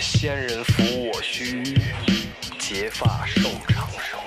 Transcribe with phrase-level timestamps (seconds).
[0.00, 1.62] 仙人抚我须，
[2.58, 4.18] 结发受长生。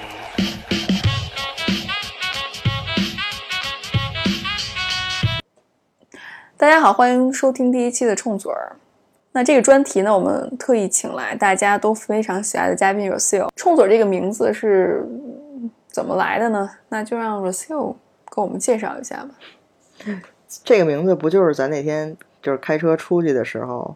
[6.58, 8.75] 大家好，欢迎收听第一期的冲嘴儿。
[9.32, 13.50] 那这个专题呢，我们特意请来大家都非常喜爱的嘉宾 Rocio。
[13.55, 15.05] 冲嘴这个名字是
[15.88, 16.70] 怎么来的呢？
[16.89, 17.96] 那就让 Rocio
[18.34, 19.30] 给我们介绍一下吧。
[20.64, 23.95] 这个名字不就是咱那天就是开车出去的时候，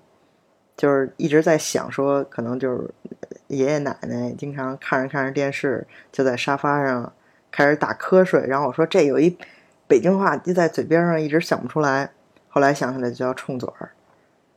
[0.75, 2.89] 就是一直在想说，可能就是
[3.47, 7.11] 爷爷奶奶经常看着看着电视，就在沙发上
[7.51, 9.37] 开始打瞌睡，然后我说这有一
[9.87, 12.11] 北京话就在嘴边上，一直想不出来，
[12.49, 13.91] 后来想起来就叫冲嘴儿，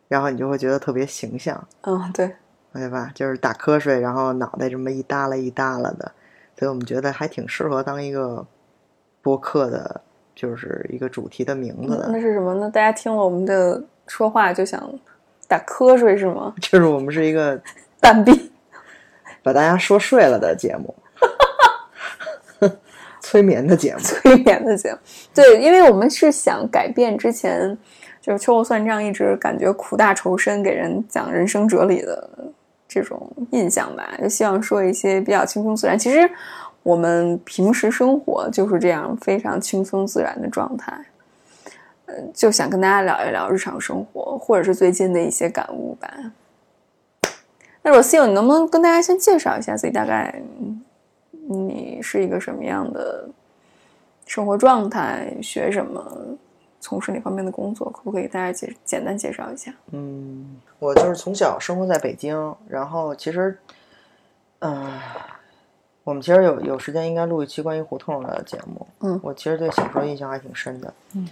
[0.08, 2.36] 然后你就会觉得特别形象，嗯，对，
[2.72, 3.10] 对吧？
[3.14, 6.12] 就是打瞌睡，然后脑袋这么一耷拉一耷拉的，
[6.58, 8.46] 所以我们觉得还挺适合当一个
[9.20, 10.02] 播客的，
[10.42, 12.08] 就是一个主题的名字的。
[12.10, 12.68] 那是什么呢？
[12.68, 14.92] 大家听了我们的说话就想
[15.46, 16.52] 打瞌睡是吗？
[16.60, 17.60] 就是我们是一个
[18.00, 18.50] 蛋逼。
[19.44, 20.94] 把大家说睡了的节目，
[23.20, 23.98] 催眠的节目。
[24.06, 24.98] 催眠的节目，
[25.34, 27.76] 对，因为我们是想改变之前
[28.20, 32.28] 就是秋后算账，一直感觉苦大仇深，给人讲人生哲理的
[32.86, 35.98] 这种印象吧，就希望说一些比较轻松自然。
[35.98, 36.30] 其实
[36.82, 41.06] 我们平时生活就是这样非常轻松自然的状态，
[42.06, 46.08] 呃，就想跟大家聊一聊日常生活，或者是最近的一些感悟吧。
[47.82, 49.92] 那 Rocio，你能不能跟大家先介绍一下自己？
[49.92, 50.42] 大概
[51.48, 53.28] 你是一个什么样的
[54.26, 55.36] 生活状态？
[55.42, 56.38] 学什么？
[56.80, 57.88] 从事哪方面的工作？
[57.90, 59.72] 可不可以大家介简单介绍一下？
[59.92, 63.56] 嗯，我就是从小生活在北京，然后其实，
[64.58, 64.90] 嗯、
[66.04, 68.86] 我们其实有有时间应该录一期关于胡同的节目。
[69.00, 70.92] 嗯我其实对小时候印象还挺深的。
[71.14, 71.28] 嗯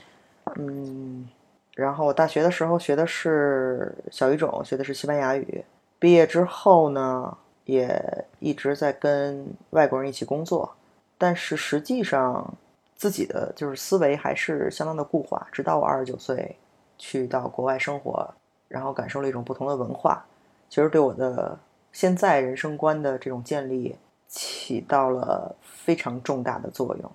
[0.56, 1.28] 嗯
[1.74, 5.64] 然后我大学的时候学的是小语种，学的是西班牙语。
[5.98, 10.74] 毕业之后呢，也一直在跟外国人一起工作，
[11.16, 12.52] 但是实际上
[12.96, 15.46] 自己的就是思维还是相当的固化。
[15.52, 16.56] 直到我二十九岁
[16.98, 18.28] 去到国外生活，
[18.68, 20.24] 然后感受了一种不同的文化，
[20.68, 21.58] 其实对我的
[21.92, 23.96] 现在人生观的这种建立
[24.30, 27.12] 起到了非常重大的作用，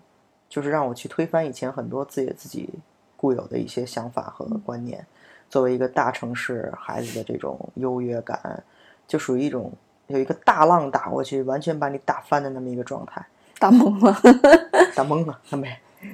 [0.50, 2.70] 就是让我去推翻以前很多自己自己
[3.16, 5.04] 固有的一些想法和观念。
[5.50, 8.62] 作为一个大城市孩子的这种优越感，
[9.08, 9.72] 就属于一种
[10.08, 13.26] 有一个大浪打过去，完全把你打翻的那么一个状态。
[13.58, 14.14] 打懵了。
[14.94, 15.74] 打懵了，他没。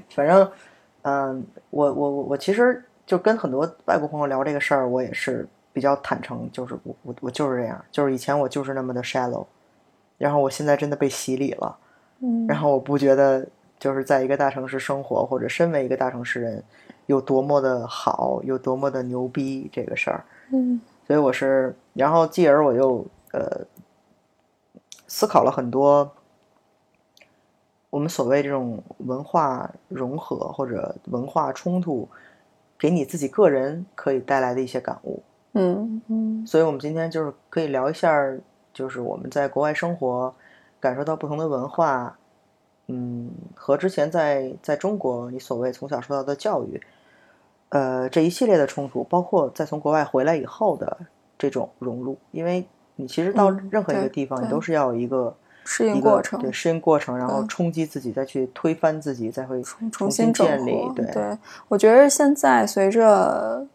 [0.10, 0.52] 反正，
[1.02, 9.46] 嗯、我我我我其实就跟很多外国朋友聊这个事儿，我也是比较坦诚，就是我我我就是这样，就是以前我就是那么的 shallow，
[10.22, 11.78] 然后我现在真的被洗礼了，
[12.20, 12.46] 嗯。
[12.48, 13.48] 然后我不觉得
[13.80, 16.64] 就是在一个大城市生活或者身为一个大城市人
[17.08, 20.24] 有多么的好，有多么的牛逼这个事儿，
[20.54, 20.80] 嗯。
[21.08, 23.66] 所以我是，然后继而我又呃
[25.08, 26.10] 思考了很多
[27.90, 32.08] 我们所谓这种文化融合或者文化冲突，
[32.80, 35.22] 给你自己个人可以带来的一些感悟。
[35.54, 36.48] 嗯嗯。
[36.48, 38.40] 所以我们今天就是可以聊一下儿，
[38.74, 40.34] 就是我们在国外生活，
[40.80, 42.18] 感受到不同的文化，
[42.88, 46.82] 嗯，和之前在在中国你所谓从小受到的教育，
[47.70, 50.98] 呃，这一系列的冲突，包括在从国外回来以后的
[51.38, 52.66] 这种融入，因为
[52.96, 61.06] 你其实到嗯任何一个地方，你都是要有一个适应过程对适应过程，然后冲击自己，再去推翻自己，再会重重新建立对。。
[61.14, 61.38] 对，
[61.68, 63.66] 我觉得现在随着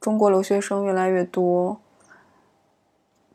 [0.00, 1.78] 中国留学生越来越多，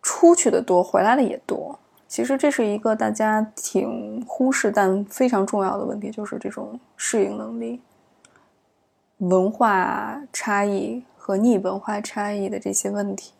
[0.01, 1.77] 出去的多，回来的也多。
[2.07, 7.79] 其实这是一个大家挺忽视但非常重要的问题，就是这种适应能力、
[9.19, 13.31] 文化差异和逆文化差异的这些问题。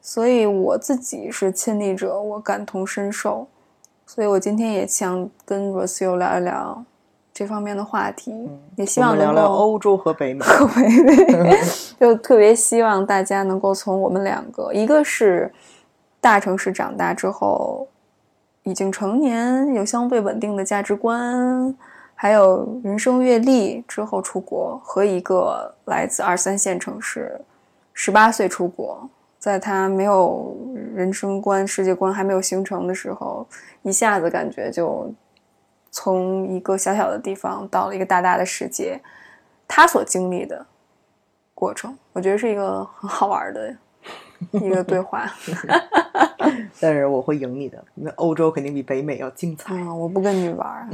[0.00, 3.46] 所以我自己是亲历者，我感同身受。
[4.06, 6.84] 所以我今天也想跟 Rocio 聊一聊
[7.32, 10.44] 这方面的话题，也希望能够聊聊欧洲和北美。
[10.44, 10.88] 和北
[11.34, 11.58] 美，
[12.00, 15.50] 就特别希望大家能够从我们两个，一个是
[16.22, 17.88] 大城市长大之后
[18.62, 21.76] 已经成年，有相对稳定的价值观，
[22.14, 27.40] 还有人生阅历之后出国，和一个来自二三线城市，
[27.92, 29.10] 十八岁出国，
[29.40, 30.56] 在他没有
[30.94, 33.44] 人生观、世界观还没有形成的时候，
[33.82, 35.12] 一下子感觉就
[35.90, 39.00] 从一个小小的地方到了一个大大的世界，
[39.66, 40.64] 他所经历的
[41.52, 43.74] 过程，我觉得是一个很好玩的
[44.52, 45.30] 一个对话。
[46.80, 49.74] 但是我会赢你的，因为欧洲肯定比北美要精彩。
[49.74, 50.88] 嗯，我不跟你玩儿，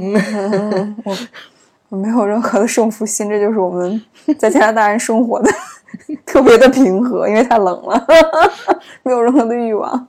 [1.89, 3.99] 我没有任何的胜负心，这就是我们
[4.37, 5.49] 在加拿大人生活的
[6.25, 8.05] 特别的平和，因为太冷了，
[9.01, 10.07] 没有任何的欲望。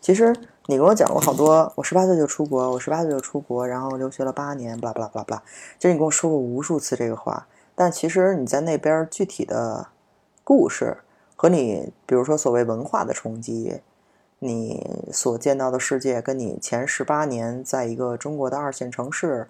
[0.00, 0.34] 其实
[0.66, 5.42] 你跟我讲过好多，我十八岁就出国，我十八岁就出国，然后留学了八年，巴拉巴拉巴拉巴拉。
[5.78, 9.88] 其实你跟我说过无数次这个话，但其实你在那边具体的
[10.44, 10.98] 故事
[11.42, 13.80] 和你，比如说所谓文化的冲击，
[14.38, 19.48] 你所见到的世界，跟你前十八年在一个中国的二线城市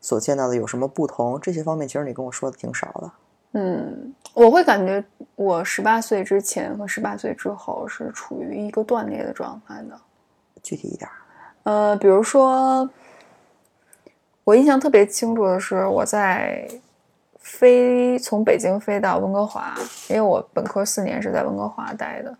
[0.00, 1.40] 所见到的有什么不同？
[1.40, 3.10] 这些方面，其实你跟我说的挺少的。
[3.54, 5.04] 嗯，我会感觉
[5.34, 10.00] 我十八岁之前和十八岁之后是处于一个断裂的状态的。
[10.62, 11.10] 具体一点，
[11.64, 12.88] 呃，比如说，
[14.44, 16.68] 我印象特别清楚的是，我在
[17.44, 19.74] 飞从北京飞到温哥华，
[20.08, 22.36] 因为我本科四年是在温哥华待的。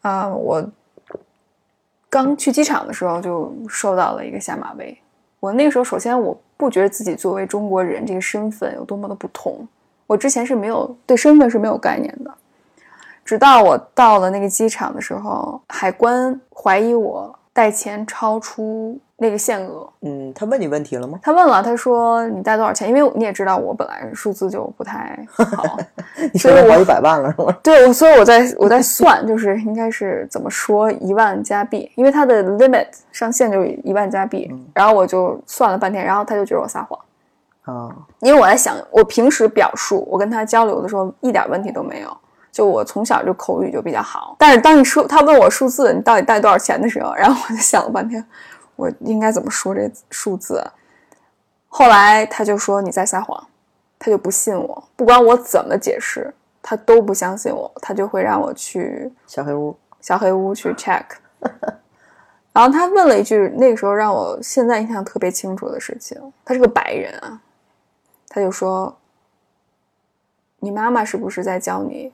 [0.00, 0.64] 啊、我
[2.08, 4.96] 刚去机场的时候就收到了一个下马威。
[5.40, 9.66] 我那个时候，首先我不觉得自己作为中国人这个身份有多么的不同，
[10.06, 12.32] 我之前是没有对身份是没有概念的。
[13.24, 19.86] 直到我到了那个机场的时候，海关怀疑我带钱超出那个限额。
[20.00, 21.20] 嗯，他问你问题了吗？
[21.22, 22.88] 他问了，他说你带多少钱？
[22.88, 25.78] 因为你也知道我本来数字就不太好，
[26.32, 27.54] 你说了好几百万了是吗？
[27.62, 36.98] 对，我所以我在我在算，就是应该是怎么说一万加币，因为它的 limit 上限就是一万加币，然后我就算了半天，然后他就觉得我撒谎，
[37.64, 42.16] 啊，因为我在想，我平时表述，我跟他交流的时候一点问题都没有，
[42.50, 48.24] 就我从小就口语就比较好，但是当你说他问我数字，你到底带多少钱的时候，然后我就想了半天，
[48.80, 50.66] 我应该怎么说这数字？
[51.68, 53.46] 后来他就说你在撒谎，
[53.98, 56.32] 他就不信我，不管我怎么解释，
[56.62, 61.04] 他都不相信我，他就会让我去小黑屋，小黑屋去 check。
[62.52, 67.38] 然后他问了一句，那个时候让我现在印象特别清楚的事情，他是个白人啊，
[68.28, 68.96] 他就说
[70.58, 72.10] ：“你妈妈是不是在教你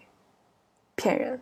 [0.97, 1.41] 骗人？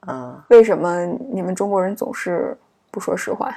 [0.00, 2.58] 啊，为什么你们中国人总是
[2.90, 3.56] 不说实话？”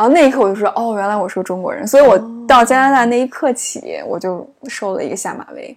[0.00, 2.18] 然后那一刻我就说：“哦，原来我是个中国人。”所以，我
[2.48, 5.76] 到加拿大那一刻起，我就受了一个下马威。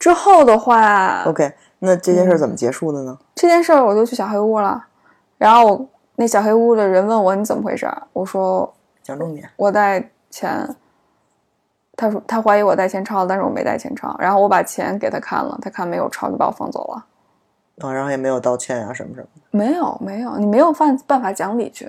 [0.00, 1.48] 之后的话 OK，
[1.78, 3.16] 那这件事怎么结束的呢？
[3.36, 4.84] 这件事儿我就去小黑屋了，
[5.36, 8.74] 然后我那小黑屋的人问我你怎么回事儿，我说
[9.04, 9.48] 讲重点。
[9.54, 10.68] 我带钱，
[11.94, 17.04] 他说他怀疑我带钱抄了，但是我没带钱抄，然后我把钱给他看了，他看没有抄就把我放走了，
[17.88, 19.56] 啊，然后也没有道歉啊，什么什么的。
[19.56, 21.88] 没有没有，你没有办办法讲理去。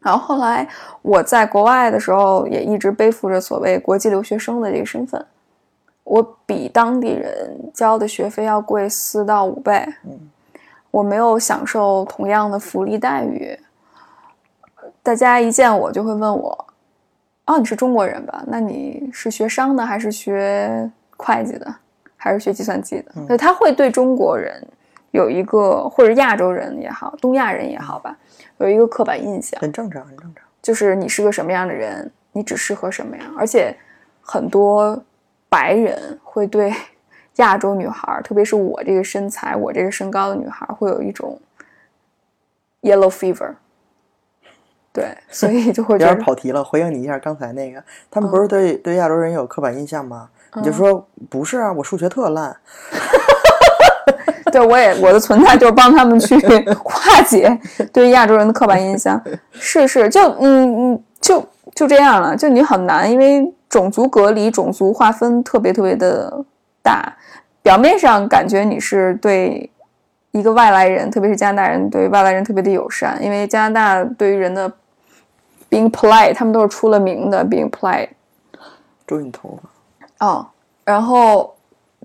[0.00, 0.66] 然后后来
[1.02, 5.24] 我在国外的时候，也一直背负着所谓国际留学生的这个身份，
[6.04, 9.86] 我比当地人交的学费要贵四到五倍，
[10.90, 13.58] 我没有享受同样的福利待遇。
[15.02, 16.66] 大家一见我就会问我
[17.46, 18.42] ：“哦，你是中国人吧？
[18.46, 21.74] 那你是学商的，还是学会计的，
[22.16, 24.66] 还是学计算机的？”所以他会对中国人
[25.10, 28.16] 有一个，或者亚洲人也好，东亚人也好吧，
[28.58, 29.60] 有一个刻板印象。
[29.60, 30.44] 很正常，很正常。
[30.62, 33.26] 就是你是个什么样的人，你只适合什么样。
[33.38, 33.74] 而且
[34.20, 35.02] 很多
[35.48, 36.72] 白人会对
[37.36, 41.40] 亚洲女孩，特别是我这个身材、我这个身高的女孩，会有一种
[42.82, 43.54] yellow fever。
[44.92, 50.28] 对，所以就会有点跑题了，回应你一下刚才那个，他们不是对、对亚洲人有刻板印象吗？
[50.56, 52.56] 你就说不是啊，我数学特烂，
[54.50, 56.36] 对 我也我的存在就是帮他们去
[56.84, 57.58] 化解
[57.92, 59.20] 对亚洲人的刻板印象。
[59.52, 61.42] 是是，就嗯嗯，就
[61.74, 62.36] 就这样了。
[62.36, 66.44] 就你很难，因为种族隔离、种族划分特别特别的
[66.82, 67.16] 大。
[67.62, 69.70] 表面上感觉你是对
[70.32, 74.70] 一个外来人，特别是加拿大人对外来人特别的友善，因为加拿大对于人的
[75.68, 78.08] being polite，他们都是出了名的 being polite。
[79.06, 80.26] 注意你头发。
[80.26, 80.46] 哦，
[80.84, 81.54] 然后，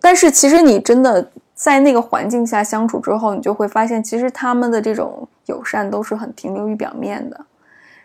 [0.02, 1.26] 但是其实你真的
[1.56, 7.46] 在那个环境下相处之后，你就会发现，其实他们的这种友善都是很停留于表面的，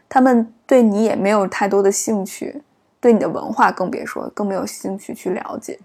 [0.08, 2.62] 他们对你也没有太多的兴趣，
[3.00, 5.78] 对你的文化更别说，更没有兴趣去了解。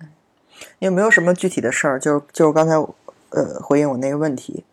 [0.77, 1.99] 你有没有什么具体的事儿？
[1.99, 2.75] 就是就是刚才
[3.31, 4.63] 呃回应我那个问题，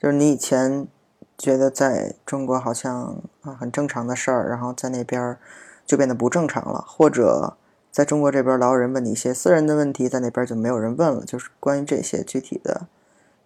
[0.00, 0.88] 就是你以前
[1.36, 5.36] 觉得在中国好像啊很正常的事儿，然后在那边
[5.84, 7.56] 就变得不正常了，或者
[7.94, 11.24] 在中国这边老有人问你一些私人的问题，在那边就没有人问了。
[11.24, 12.88] 就是关于这些具体的，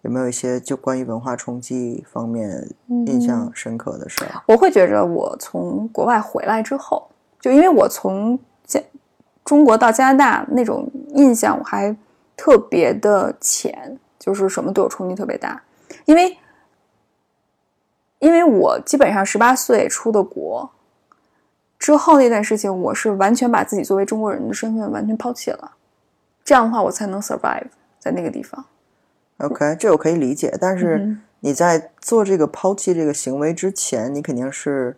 [0.01, 2.67] 有没有一些就关于文化冲击方面
[3.05, 4.41] 印象深刻的事儿？
[4.47, 7.07] 我会觉着，我从国外回来之后，
[7.39, 8.81] 就因为我从加
[9.45, 11.95] 中国到加拿大那种印象，我还
[12.35, 15.61] 特别的浅，就是什么对我冲击特别大，
[16.05, 16.35] 因为
[18.17, 20.67] 因为我基本上十八岁出的国，
[21.79, 25.71] 之后那段事情，我是完全把自己作为中国人的身份完全抛弃了，
[26.43, 27.67] 这样的话我才能 survive
[27.97, 28.65] 在那个地方。
[29.37, 34.97] OK，这我可以理解，但是嗯你在做这个抛弃这个行为之前，你肯定是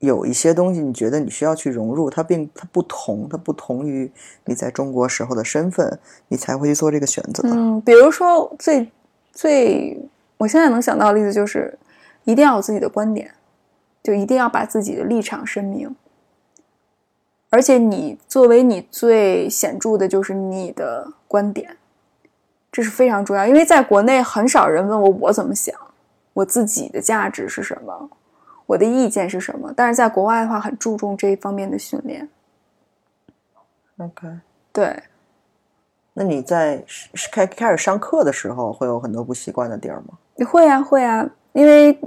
[0.00, 4.10] 有一些东西，你觉得你需要去融入，它并它不同，它不同于
[4.46, 7.48] 你在中国时候的身份，你才会去做这个选择。
[7.48, 8.90] 嗯，比如说最
[9.32, 9.96] 最
[10.38, 11.78] 我现在能想到的例子就是，
[12.24, 13.30] 一定要有自己的观点，
[14.02, 15.94] 就一定要把自己的立场声明。
[17.50, 21.76] 而且你作为你最显著的就是你的观点，
[22.70, 23.46] 这是非常重要。
[23.46, 25.74] 因为在国内很少人问我我怎么想，
[26.32, 28.08] 我自己的价值是什么，
[28.64, 29.70] 我的意见是什么。
[29.76, 32.26] 但是在国外的话，很注重这一方面的训练。
[33.98, 34.26] OK，
[34.72, 35.02] 对，
[36.14, 36.82] 那你在
[37.30, 40.18] 开开始上课的时候，会有很多不习惯的地儿吗？
[40.50, 42.00] 会啊，会啊，因为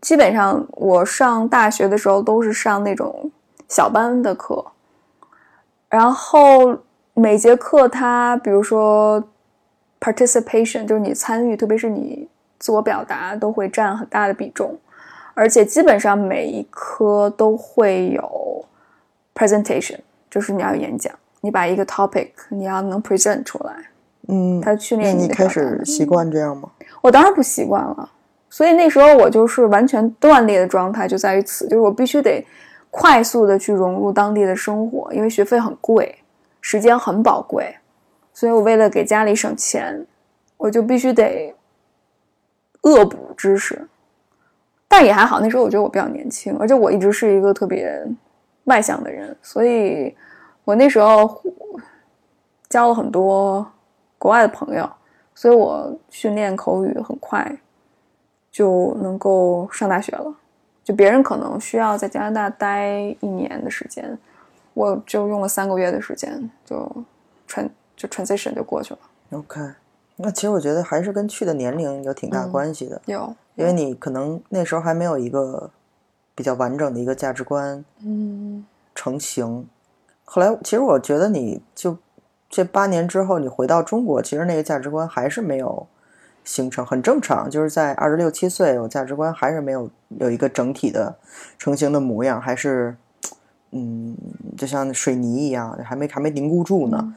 [0.00, 3.30] 基本上我上大学的时候都是上那种
[3.68, 4.64] 小班的课，
[5.88, 6.78] 然后
[7.14, 9.22] 每节课它比如说
[10.00, 14.78] participation 就是你参与，特别是你自我表达都会占很大的比重，
[15.34, 18.64] 而且基本上每一科都会有
[19.34, 19.98] presentation，
[20.30, 23.74] 就是你要演讲，你把一个 topic 你要能 present 出来，
[24.28, 26.70] 嗯，他训那练你开始习惯这样吗？
[27.00, 28.10] 我当然不习惯了，
[28.56, 32.42] 所以那时候我就是完全断裂的状态，就在于此，就是我必须得
[32.90, 36.16] 快速的去融入当地的生活，因为学费很贵，
[36.62, 37.76] 时间很宝贵，
[38.32, 40.06] 所以我为了给家里省钱，
[40.56, 41.54] 我就必须得
[42.80, 43.86] 恶补知识。
[44.88, 48.02] 但也还好，那时候我觉得我比较年轻，而且我一直是一个特别
[48.64, 50.16] 外向的人，所以
[50.64, 51.42] 我那时候
[52.70, 53.70] 交了很多
[54.16, 54.88] 国外的朋友。
[55.34, 57.54] 所以我训练口语很快
[58.56, 60.34] 就能够上大学了。
[60.82, 64.18] 就别人可能需要在加拿大待一年的时间，
[64.72, 66.76] 我就用了三个月的时间就
[67.46, 69.00] tran 就 transition 就过去了。
[69.32, 69.60] OK，
[70.16, 75.70] 那其实我觉得还是跟去的年龄有挺大嗯关系的，有，因为你可能那时候还没有一个
[76.34, 79.68] 比较完整的一个价值观嗯成型。
[80.24, 81.98] 后来，其实我觉得你就
[82.48, 85.86] 这八年之后，你回到中国，其实那个价值观还是没有
[86.46, 87.50] 形成，很正常。
[87.50, 91.14] 就是在二十六七岁，我价值观还是没有有一个整体的
[91.58, 92.96] 成型的模样，还是
[93.72, 94.16] 嗯，
[94.56, 97.14] 就像水泥一样，还没还没凝固住呢。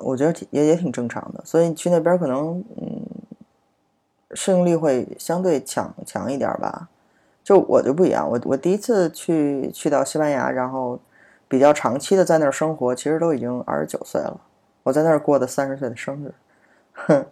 [0.00, 3.04] 我觉得也也挺正常的，所以去那边可能嗯，
[4.32, 6.88] 适应力会相对强强一点吧。
[7.44, 10.98] 就我就不一样，我我第一次去去到西班牙，然后
[11.48, 14.40] 比较长期的在那儿生活，其实都已经二十九岁了。
[14.84, 16.32] 我在那儿过的三十岁的生日，
[16.92, 17.26] 哼哼。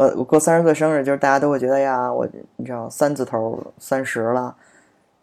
[0.00, 2.26] 我我过三十岁生日，就是大家都会觉得呀，我
[2.56, 4.56] 你知道三字头三十了。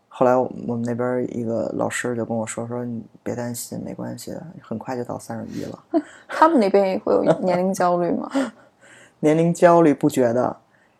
[0.08, 5.84] 后来我我们那边一个老师就跟我说说，你别担心，没关系的，很快就到三十一了。
[6.30, 8.30] 他们那边也会有年龄焦虑吗？
[9.22, 10.56] 年龄焦虑不觉得，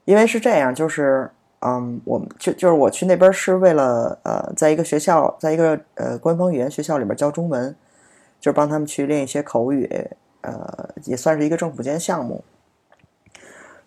[0.06, 1.30] 因为是这样，就是
[1.60, 7.76] 嗯，我们就就是我去那边是为了呃，在一个学校，在一个呃官方语言学校里边教中文，
[8.40, 10.10] 就是帮他们去练一些口语，
[10.42, 12.44] 呃，也算是一个政府间项目。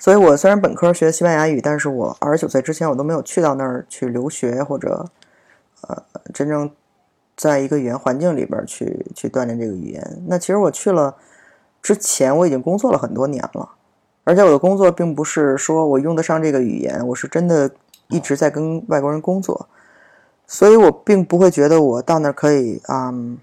[0.00, 5.04] 所以我虽然本科学西班牙语，但是我二十九岁之前我都没有去到那儿去留学或者
[5.82, 6.02] 呃
[6.32, 6.70] 真正
[7.36, 10.22] 在一个语言环境里边去去锻炼这个语言。
[10.26, 11.14] 那其实我去了
[11.82, 13.72] 之前，我已经工作了很多年了。
[14.24, 17.70] 而且我的工作并不是说我用得上这个语言，我是真的
[18.08, 19.68] 一直在跟外国人工作，
[20.46, 23.38] 所以我并不会觉得我到那儿可以啊、嗯，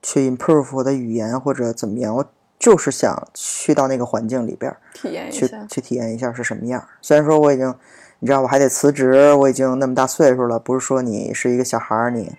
[0.00, 2.24] 去 improve 我的语言或者怎么样，我
[2.66, 5.64] 就是想去到那个环境里边儿体验一下。
[5.70, 6.88] 去体验一下是什么样儿。
[7.00, 7.72] 虽然说我已经，
[8.18, 12.32] 你知道我还得辞职，我已经那么大岁数了，不是说你是一个小孩儿，你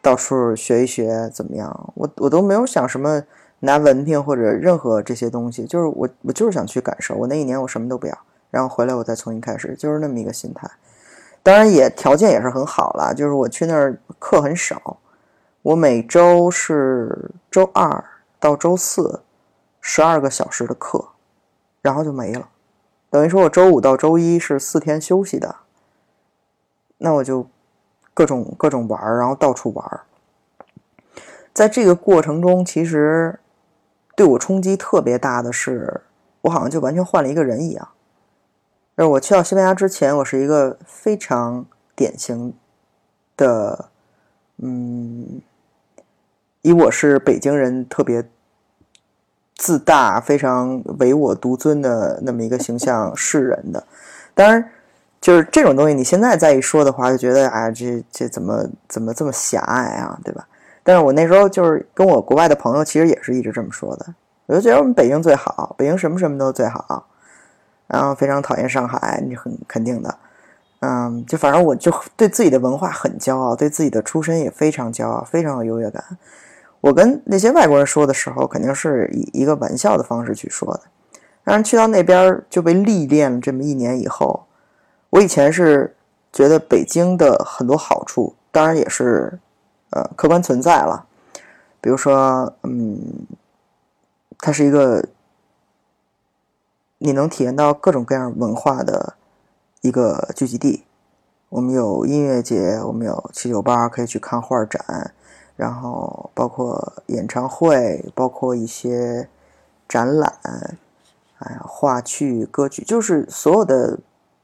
[0.00, 3.22] 到处学一学怎么样，我我都没有想什么。
[3.60, 7.14] 拿文凭或者任何这些东西，就是我我就是想去感受。
[7.14, 8.18] 我那一年我什么都不要，
[8.50, 10.70] 然后回来我再重新开始，就是那么一个心态。
[11.42, 14.98] 当然也条件也是很好了，就是我去那儿课很少，
[15.60, 18.02] 我每周是周二
[18.38, 19.20] 到周四
[19.88, 21.10] 十二个小时的课，
[21.80, 22.48] 然后就没了。
[23.08, 25.54] 等于说我周五到周一是四天休息的，
[26.98, 27.48] 那我就
[28.12, 30.00] 各种各种玩，然后到处玩。
[31.54, 33.38] 在这个过程中，其实
[34.16, 36.02] 对我冲击特别大的是，
[36.40, 37.88] 我好像就完全换了一个人一样。
[38.96, 41.64] 而我去到西班牙之前，我是一个非常
[41.94, 42.52] 典型
[43.36, 43.88] 的，
[44.56, 45.40] 嗯，
[46.62, 48.28] 以我是北京人特别
[49.56, 53.82] 自大、非常唯我独尊的那么一个形象示人的。
[54.34, 54.70] 当然，
[55.20, 60.46] 就是这种东西，你现在再一说的话，就觉得啊，这这怎么怎么这么狭隘啊，对吧？
[60.82, 64.06] 但是我那时候就是跟我国外的朋友，其实也是一直这么说的。
[64.46, 67.06] 我就觉得我们北京最好，北京什么什么都最好，
[67.88, 70.14] 然后非常讨厌上海，你很肯定的。
[70.80, 76.04] 嗯，就反正我就对自己的文化很骄傲，对自己的出身也非常骄傲，非常有优越感。
[76.80, 80.82] 我跟那些外国人说的时候，肯定是以一个玩笑的方式去说的。
[81.42, 84.46] 但是去到那边就被历练了这么一年以后，
[85.10, 85.94] 我以前是
[86.32, 89.38] 觉得北京的很多好处，当然也是
[89.90, 91.06] 呃客观存在了，
[91.80, 93.26] 比如说，嗯，
[94.38, 95.04] 它是一个
[96.98, 99.14] 你能体验到各种各样文化的
[99.80, 100.84] 一个聚集地。
[101.48, 105.14] 我们有音乐节，我们有七九八可以去看画展，
[105.56, 109.28] 然后包括演唱会，包括一些
[109.88, 110.38] 展览，
[111.38, 113.98] 哎呀，话剧、歌剧，就是所有的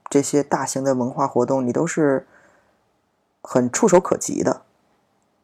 [0.09, 2.27] 这些大型的文化活动，你都是
[3.43, 4.63] 很触手可及的。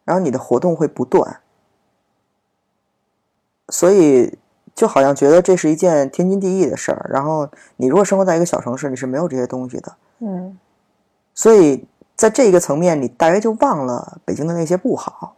[0.05, 1.41] 然后你的活动会不断，
[3.69, 4.39] 所以
[4.75, 7.11] 就好像觉得这是一件天经地义的事儿。
[7.13, 7.47] 然后
[7.77, 9.97] 你如果生活在一个小城市，你是没有这些东西的。
[10.21, 10.59] 嗯
[11.35, 15.37] 所以在这个层面，你大约就忘了北京的那些不好。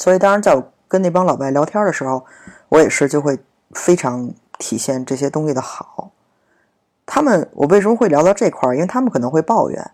[0.00, 2.24] 所以当然，在我跟那帮老外聊天的时候，
[2.70, 3.38] 我也是就会
[3.72, 6.10] 非常体现这些东西的好。
[7.04, 8.74] 他们，我为什么会聊到这块儿？
[8.74, 9.90] 因为他们可能会抱怨，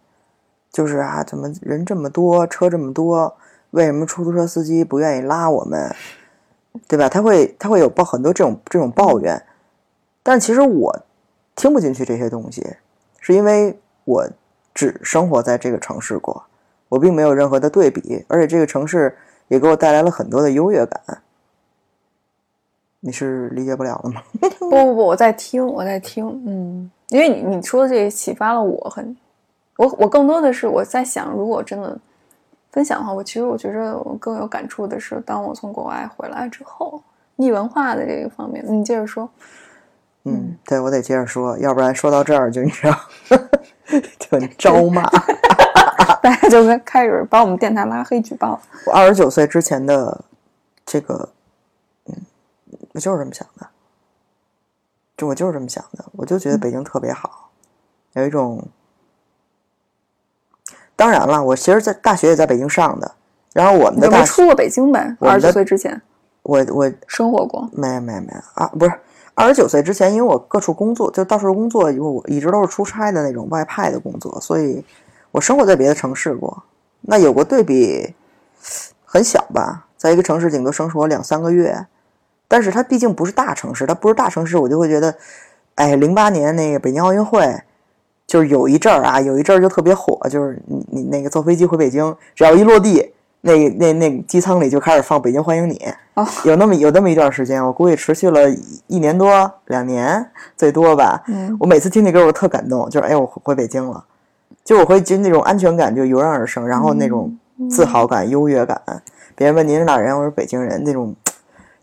[0.70, 3.36] 就是啊，怎么人这么多，车这么多，
[3.72, 5.92] 为什么出租车司机不愿意拉我们，
[6.86, 7.08] 对吧？
[7.08, 9.44] 他会他会有抱很多这种这种抱怨，
[10.22, 11.00] 但其实我
[11.56, 12.76] 听不进去这些东西，
[13.18, 14.28] 是因为我
[14.72, 16.44] 只生活在这个城市过，
[16.90, 19.16] 我并没有任何的对比，而且这个城市
[19.48, 21.22] 也给我带来了很多的优越感。
[23.00, 24.22] 你是理解不了了吗？
[24.40, 29.16] 不不不，我在听，我在听，嗯，因为你你说的这个启发了我很，
[29.76, 31.96] 我我更多的是我在想，如果真的
[32.72, 37.00] 分享的话，我其实我觉着我更有感触的是，当我从国外回来之后，
[37.36, 39.28] 逆文化的这个方面，你接着说，
[40.24, 42.98] 嗯，对，我得接着说，要不然说到这儿就你知道，
[44.18, 45.03] 就很招骂。
[46.22, 48.61] 大家就会开始把我们电台拉黑举报。
[48.87, 50.25] 我二十九岁之前的
[50.85, 51.29] 这个，
[52.07, 52.14] 嗯，
[52.92, 53.66] 我就是这么想的，
[55.16, 57.51] 就我就是这么想的，我就觉得北京特别好，
[58.14, 58.66] 有一种。
[60.99, 63.14] 当然了，我其实，在大学也在北京上的，
[63.53, 65.14] 然后我们的大出过北京呗？
[65.20, 66.01] 二十九岁之前
[66.42, 68.92] 我我生活过，没有没有没有啊，不是
[69.37, 74.83] 二十九岁之前，因为我各处工作，就到处工作，因为我一直都是出差的那种外派的工作，所以
[75.31, 76.62] 我生活在别的城市过。
[77.03, 78.14] 那有过对比，
[79.05, 81.87] 很小吧，在一个城市顶多生活两三个月，
[82.49, 85.14] 但是它毕竟不是大城市，它不是大城市，我就会觉得，
[85.75, 87.61] 哎，零八年那个北京奥运会，
[88.27, 95.75] 就是有一阵儿啊，有一阵儿就特别火，就是你你那个坐飞机回北京，只要一落地，那那那机舱里就开始放《北京欢迎你》。
[96.14, 101.22] 哦， 有那么有那么一段时间，我估计持续了一一年多两年最多吧。
[101.29, 104.05] 嗯我每次听那歌，我特感动，就是哎，我回北京了，
[104.64, 107.37] 就我会就那种安全感就油然而生，然后那种
[107.70, 108.81] 自豪感、优越感。
[109.35, 111.14] 别人问您是哪人，我说北京人，那种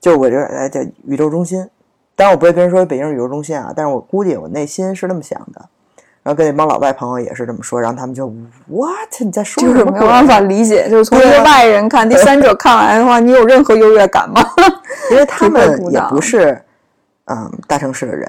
[0.02, 1.70] 就是我这哎叫宇宙中心。
[2.16, 5.70] 当然我不会跟人说北京是宇宙中心啊，但是我估计我内心是那么想的。
[6.24, 8.28] 然后跟那帮老外朋友也是这么说，然后他们就
[8.68, 10.00] what 你在说就是什么鬼？
[10.00, 14.42] 没有办法理解，就是从一个外人看，第三者 看来的话，你有任何优越感吗？
[15.12, 16.60] 因为他们 也不是
[17.26, 18.26] 嗯大城市的人，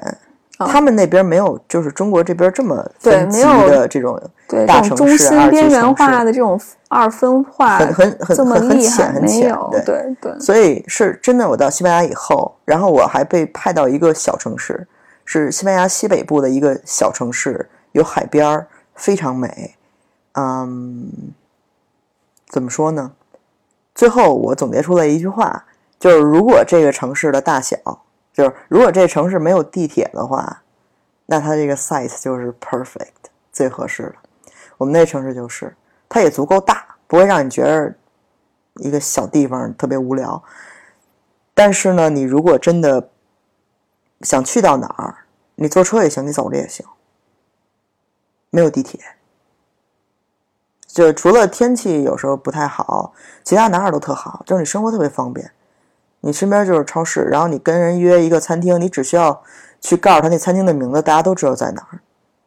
[0.59, 11.49] 啊他们那边没有就是中国这边这么对分级没有的这种对，大城市、二级心边缘，化的这种二分化，很很很这么很很厉害浅很浅对对，所以是真的。
[11.49, 14.87] 我到西班牙以后，然后我还被派到一个小城市，
[15.25, 19.77] 是西班牙西北部的一个小城市，有海边儿，非常美。
[20.33, 21.33] 嗯，
[22.49, 23.13] 怎么说呢？
[23.95, 25.65] 最后我总结出了一句话，
[26.01, 27.77] 就是如果这个城市的大小，
[28.33, 30.63] 就是如果这城市没有地铁的话，
[31.27, 34.17] 那它这个 site 就是 perfect 最合适的。
[34.77, 35.77] 我们那城市就是，
[36.09, 37.95] 它也足够大，不会让你觉得
[38.75, 40.43] 一个小地方特别无聊。
[41.55, 43.11] 但是呢，你如果真的
[44.23, 46.85] 想去到哪儿，你坐车也行，你走着也行，
[48.55, 49.01] 没有地铁。
[50.87, 53.12] 就除了天气有时候不太好，
[53.43, 55.51] 其他哪儿都特好，就是你生活特别方便。
[56.21, 59.43] 你身边就是超市，然后你跟人约一个餐厅，你只需要
[59.81, 61.99] 去告诉他那餐厅的名字，大家都知道在哪儿。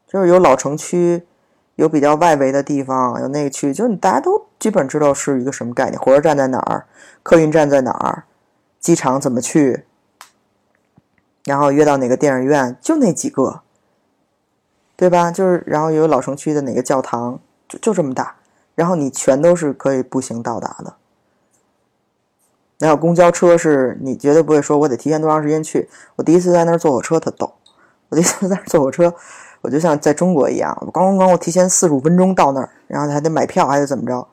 [0.08, 1.28] 就是有老城区，
[1.76, 6.00] 有比较外围的地方，有那个区，就是你大家都基本知道是一个什么概念。
[6.00, 6.86] 火车站在哪儿，
[7.22, 8.24] 客运站在哪儿，
[8.80, 9.84] 机场怎么去，
[11.44, 13.64] 然后约到哪个电影院，就那几个。
[14.98, 15.32] 对吧？
[15.32, 18.36] 就是然后有老城区的哪个教堂，就就这么大，
[18.76, 20.96] 然后你全都是可以步行到达的。
[22.80, 25.88] 然后公交车是你绝对不会说我得提前多长时间去。
[26.16, 27.54] 我第一次在那儿坐火车，特逗。
[28.10, 29.14] 我第一次在那儿坐火车，
[29.62, 34.28] 我就像在中国一样，咣咣咣，我提前四十五分钟到那儿，然后还得买票，还得怎么着。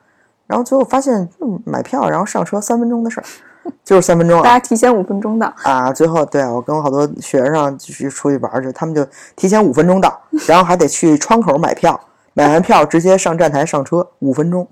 [0.47, 1.29] 然后最后发现，
[1.65, 3.25] 买票然后上车三分钟的事儿，
[3.85, 4.45] 就是三分钟啊。
[4.45, 11.99] 大家提前五分钟到，啊，最后对啊，我跟我好多学生就是出去玩儿去，他们就提前五分钟到，然后还得去窗口买票，
[12.33, 14.67] 买完票直接上站台上车，五分钟，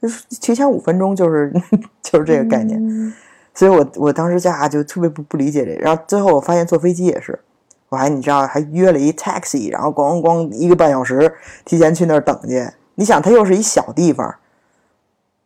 [0.00, 1.52] 就是提前五分钟，就是
[2.02, 2.78] 就是这个概念。
[2.80, 3.12] 嗯
[3.58, 7.40] 所以我我当时家就特别不不理解这个，然后最后我发现坐飞机也是，
[7.88, 11.32] 我还你知道还约了一 taxi，然后咣咣一个半小时
[11.64, 12.68] 提前去那儿等去。
[12.96, 14.34] 你想，它又是一小地方，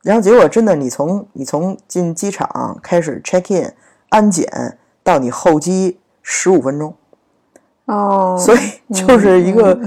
[0.02, 3.72] 然后结果真的你从你从进机场开始 check in
[4.08, 6.94] 安检到你候机十五分钟，
[7.86, 8.58] 哦， 所以
[8.92, 9.78] 就是一个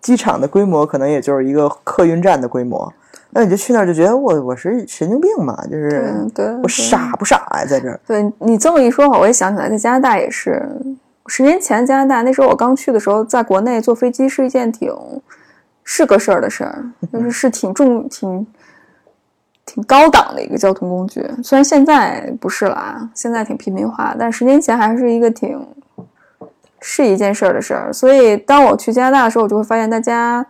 [0.00, 2.92] 机场的规模，可能也就是一个客运站的规模。
[3.34, 6.28] 那你就去那儿就觉得我我是神经病嘛，就是
[6.62, 7.98] 我傻不傻呀、在这儿？
[8.06, 10.68] 对你这么一说，我也想起来，在加拿大也是，
[11.28, 14.94] 十年前加拿大那时候我刚去的时候，在国内坐飞机是一件挺
[15.82, 18.46] 是个事儿的事儿，就是是挺重、挺
[19.72, 21.26] 挺高档的一个交通工具。
[21.42, 25.66] 虽然现在不是了啊，现在挺平民化，但十年前还是一个挺
[26.78, 27.90] 是一件事儿的事儿。
[27.90, 30.44] 所以当我去加拿大的时候，我就会发现大家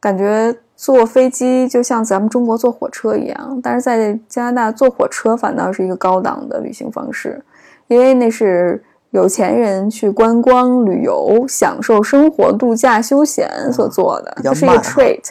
[0.00, 7.44] 感觉坐飞机就像咱们中国坐火车一样，但是在加拿大坐火车反倒是一个高档的旅行方式，
[7.88, 15.22] 因为那是有钱人去观光旅游、享受生活、度假休闲所做的，比较它是一个 treat。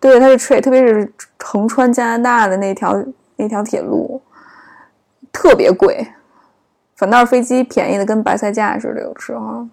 [0.00, 3.04] 对，它是 treat，特别是横穿加拿大的那条
[3.36, 4.20] 那条铁路，
[5.30, 6.06] 特别贵，
[6.96, 9.68] 反倒是飞机便宜的跟白菜价似的，有时候。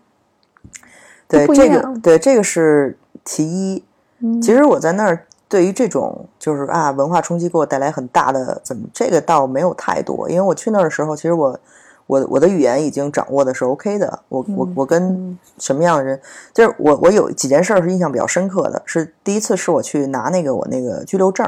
[1.28, 3.84] 对这个对这个是其一。
[4.20, 11.60] 嗯其实我在那儿对于这种就是啊文化冲击给我带来很大的怎么这个倒没有太多，因为我去那儿的时候，其实我
[12.08, 16.20] 我我的语言已经掌握的是 OK 的，我我我跟什么样的人，
[16.54, 21.46] 就是我我有几件事儿是印象比较深刻的，是第一次是我去拿那个我那个居留证，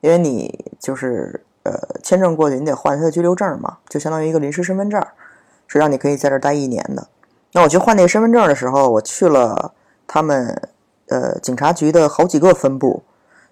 [0.00, 5.00] 因为你就是呃签证过去你得换他的居留证嘛，就相当于一个临时身份证，
[5.66, 7.06] 是让你可以在这儿待一年的。
[7.52, 9.74] 那我去换那个身份证的时候，我去了
[10.06, 10.60] 他们
[11.08, 13.02] 呃警察局的好几个分部，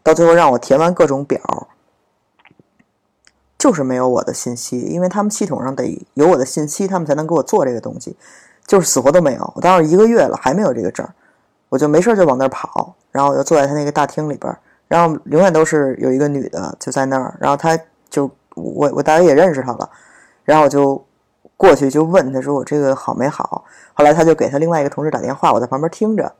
[0.02, 1.68] 到最后让我填完各种表，
[3.62, 8.16] 就是没有我的信息，因为他们系统上得有我的信息，他们才能给我做这个东西，
[8.66, 9.52] 就是死活都没有。
[9.54, 11.08] 我当时一个月了还没有这个证，
[11.68, 14.52] 我就没事就往那儿跑，然后我就坐在他那个大厅里边，
[14.88, 17.78] 然后永远都是有一个女的就在那儿，然后他
[18.10, 19.88] 就我我大概也认识她了，
[20.44, 21.00] 然后我就
[21.56, 26.32] 过去就问她说我这个好没好，后来她就给她另外一个同事打电话，我在旁边听着，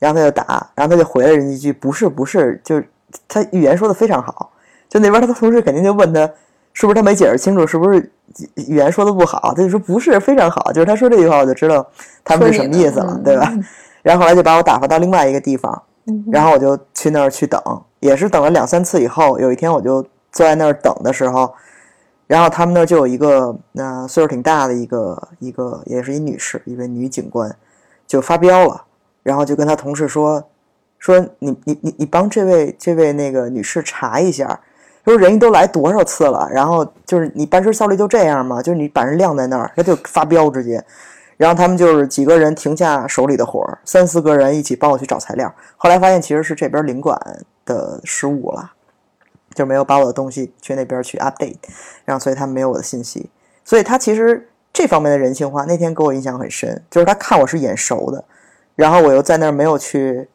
[0.00, 2.88] 然后她就打，然后她就回了人一句不是不是，就是
[3.28, 4.50] 她语言说的非常好，
[4.88, 6.28] 就那边她的同事肯定就问她
[6.78, 7.98] 是不是他没解释清楚，是不是
[8.68, 11.84] 语言说的不好，他就说不是非常好，就是他说这句话我就知道
[12.22, 13.52] 他们是什么意思了，对吧？
[14.00, 17.60] 然后后来就把我打发到另外一个地方，嗯然后我就去那儿去等，
[17.98, 21.52] 也是等了两三次以后，有一天我就坐在那儿等的时候，
[22.28, 27.56] 然后他们那儿就有一个呃岁数挺大的一个一个也是一女士，一位女警官，
[28.06, 28.84] 就发飙了，
[29.24, 30.44] 然后就跟他同事说
[31.00, 34.60] 说你你你你帮这位这位那个女士查一下，
[35.10, 38.62] 说人家都来多少次了，然后就是你办事效率就这样吗？
[38.62, 40.84] 就是你把人晾在那儿，他就发飙直接。
[41.36, 45.54] 然后他们就是几个人停下手里的活儿，三四个人一起帮我去找材料。
[45.76, 47.16] 后来发现其实是这边领馆
[47.64, 48.72] 的失误了，
[49.54, 51.58] 就没有把我的东西去那边去 update，
[52.04, 53.30] 然后所以他们没有我的信息。
[53.64, 58.24] 所以他其实这方面的人性化那天给我印象很深，就是他看我是眼熟的，
[58.74, 60.28] 然后我又在那儿没有去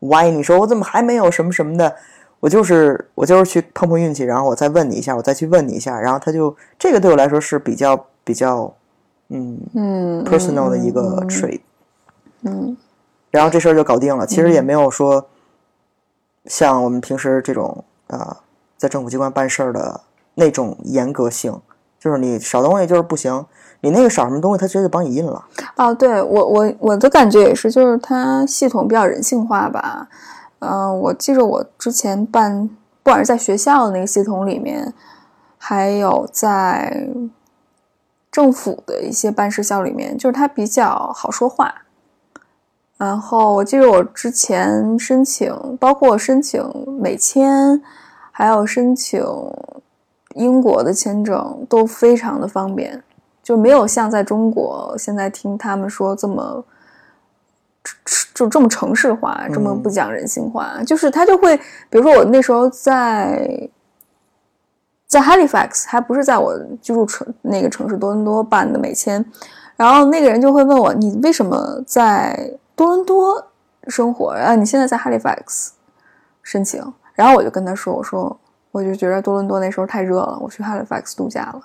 [0.00, 1.96] 歪你说我怎么还没有什么什么的，
[2.44, 8.70] 我就是我就是去碰碰运气，然后我再问你一下，我再去问你一下，然后他就这个对我来说是比较比较
[9.30, 11.60] 嗯嗯 personal 的一个嗯 trait，
[12.42, 12.76] 嗯
[13.30, 14.26] 然后这事儿就搞定了。
[14.26, 15.26] 其实也没有说
[16.44, 18.36] 像我们平时这种呃
[18.76, 20.02] 在政府机关办事儿的
[20.34, 21.58] 那种严格性，
[21.98, 23.46] 就是你少东西就是不行，
[23.80, 25.42] 你那个少什么东西，他直接就帮你印了。
[25.78, 30.06] 哦，对我我我的感觉也是，就是它系统比较人性化吧。
[30.60, 32.68] 嗯、我记着我之前办，
[33.02, 34.92] 不管是在学校的那个系统里面，
[35.58, 37.08] 还有在
[38.30, 41.82] 政府的一些办事效里面，就是他比较好说话。
[42.96, 46.62] 然后我记得我之前申请，包括申请
[47.00, 47.82] 美签，
[48.30, 49.22] 还有申请
[50.34, 53.02] 英国的签证，都非常的方便。
[53.42, 56.64] 就没有像在中国现在听他们说这么
[58.34, 61.56] 就这么城市化，这么嗯不讲人性化，就是他就会，
[61.88, 63.70] 比如说我那时候在
[65.06, 69.24] 在 Halifax，还不是在我居住城那个城市多伦多办的美签，
[69.76, 73.46] 然后那个人就会问我，你为什么在多伦多
[73.86, 74.56] 生活啊？
[74.56, 75.68] 你现在在 Halifax
[76.42, 76.82] 申请，
[77.14, 78.36] 然后我就跟他说，我说
[78.72, 81.60] 我就觉得多伦多那时候太热了，我去 Halifax 度假了。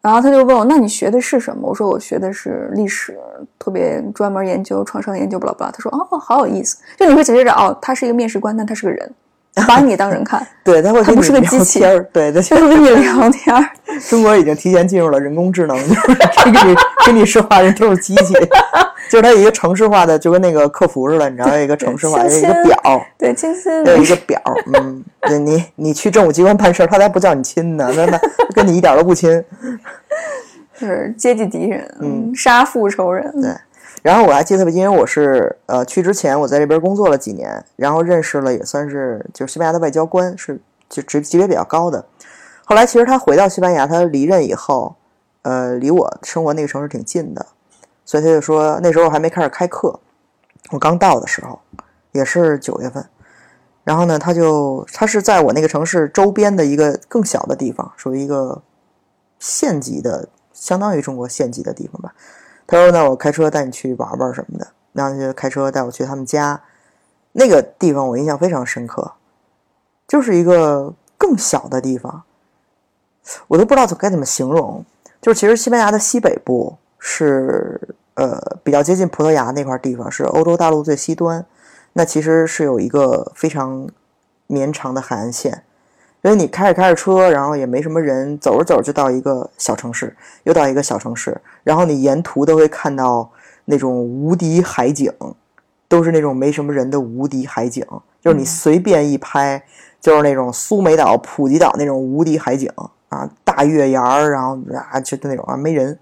[0.00, 1.68] 然后他就问我，那你学的是什么？
[1.68, 3.18] 我说我学的是历史，
[3.58, 5.72] 特别专门研究创伤研究，巴拉巴拉。
[5.72, 6.78] 他说哦，好有意思。
[6.96, 9.12] 就你会觉着哦，他是一个面试官，但他是个人，
[9.66, 11.80] 把你当人看， 对，他会他不是个机器
[12.12, 13.70] 对， 他就会跟你聊天。
[14.08, 18.34] 中国已经提前进入了人工智能，就是跟你跟你说话人都是机器，
[19.10, 24.40] 就是它有一个城市化的，就跟那个客服似的，你知道，一个城市化，的一个表，对，亲亲有一个表，
[24.74, 28.20] 嗯，对你你去政府机关办事儿，他才不叫你亲呢，那那
[28.54, 29.42] 跟你一点都不亲。
[30.78, 33.40] 是阶级敌人，嗯杀父仇人。
[33.40, 33.52] 对
[34.00, 42.04] 然后我还记得特别，因为我是呃去之前我在这边工作了几年，然后认识了也算是就是西班牙的外交官，是就职级别比较高的。
[42.64, 44.94] 后来其实他回到西班牙，他离任以后，
[45.42, 47.44] 呃，离我生活那个城市挺近的，
[48.08, 50.00] 所以他就说那时候还没开始开课，
[50.70, 51.60] 我刚到的时候
[52.12, 53.06] 也是九月份，
[53.84, 58.62] 然后呢，他就他是在我那个城市周边的一个更小的地方，属于一个
[59.38, 62.14] 县级的，相当于中国县级的地方吧。
[62.66, 66.62] 他说：“那我开车带你去玩玩什么的。”然后就开车带我去他们家，
[67.32, 69.12] 那个地方我印象非常深刻，
[70.06, 72.22] 就是一个更小的地方，
[73.48, 74.82] 我都不知道该怎么形容。
[75.20, 77.80] 就是其实西班牙的西北部是
[78.14, 81.44] 呃比较接近葡萄牙那块地方，是欧洲大陆最西端。
[81.94, 83.88] 那其实是有一个非常
[84.46, 85.64] 绵长的海岸线，
[86.22, 93.30] 所以你开着开着车，然后也没什么人，走着走着就到一个小城市，又到一个小城市，然后你沿途都会看到
[93.64, 95.12] 那种无敌海景，
[95.88, 97.84] 都是那种没什么人的无敌海景，
[98.20, 99.64] 就是你随便一拍，
[100.00, 102.70] 就是那种苏梅岛、普吉岛那种无敌海景
[103.08, 104.56] 啊，大月牙儿，然后
[104.92, 105.98] 啊，就那种啊没人，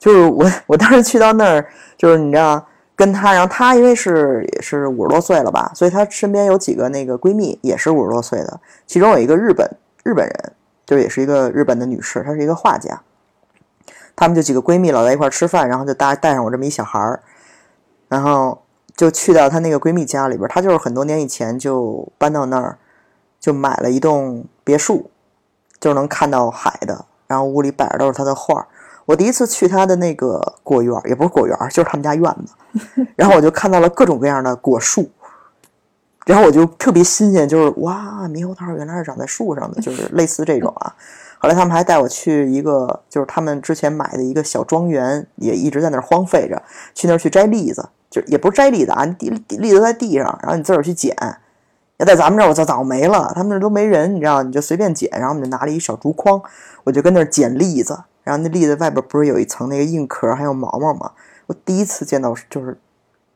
[0.00, 1.64] 就是我 我当时去到那儿，
[1.96, 2.66] 就是你知道。
[2.96, 9.66] 跟她，然后她因为是也是五十多岁了吧，所以她身边有几个那个闺蜜也是五十多岁的，其中有一个日本
[10.04, 10.52] 日本人，
[10.84, 13.00] 就也是一个日本的女士，她是一个画家。
[14.14, 17.22] 她们就几个闺蜜老在一块吃饭，然后就带带上我这么一小孩儿，
[18.08, 18.60] 然后
[18.94, 20.46] 就去到她那个闺蜜家里边。
[20.50, 22.76] 她就是很多年以前就搬到那儿，
[23.40, 25.10] 就买了一栋别墅，
[25.80, 28.66] 就能看到海的，然后屋里摆着都是她的画儿。
[29.10, 35.10] 我第一次去他的那个果园，也不是果园，就是他们家院子， 然后我就看到了各种各样的果树。
[36.26, 40.94] 然后我就特别新鲜，就是哇，猕猴桃原来是长在树上的，就是类似这种啊。
[41.42, 46.62] 后来他们还带我去一个，就是他们之前买的一个小庄园，也一直在那儿荒废着，
[46.94, 51.16] 去那儿去摘栗子，就也不是摘栗子啊，地地栗子在地上，然后你自个儿去捡。
[51.96, 55.10] 要在咱们这儿，我就早没了，他们那儿都没人，你知道，你就随便捡。
[55.12, 56.40] 然后我们就拿了一小竹筐，
[56.84, 57.98] 我就跟那儿捡栗子，
[58.30, 61.10] 然后那栗子外边不是有一层那个硬壳还有毛毛吗？
[61.48, 62.78] 我第一次见到就是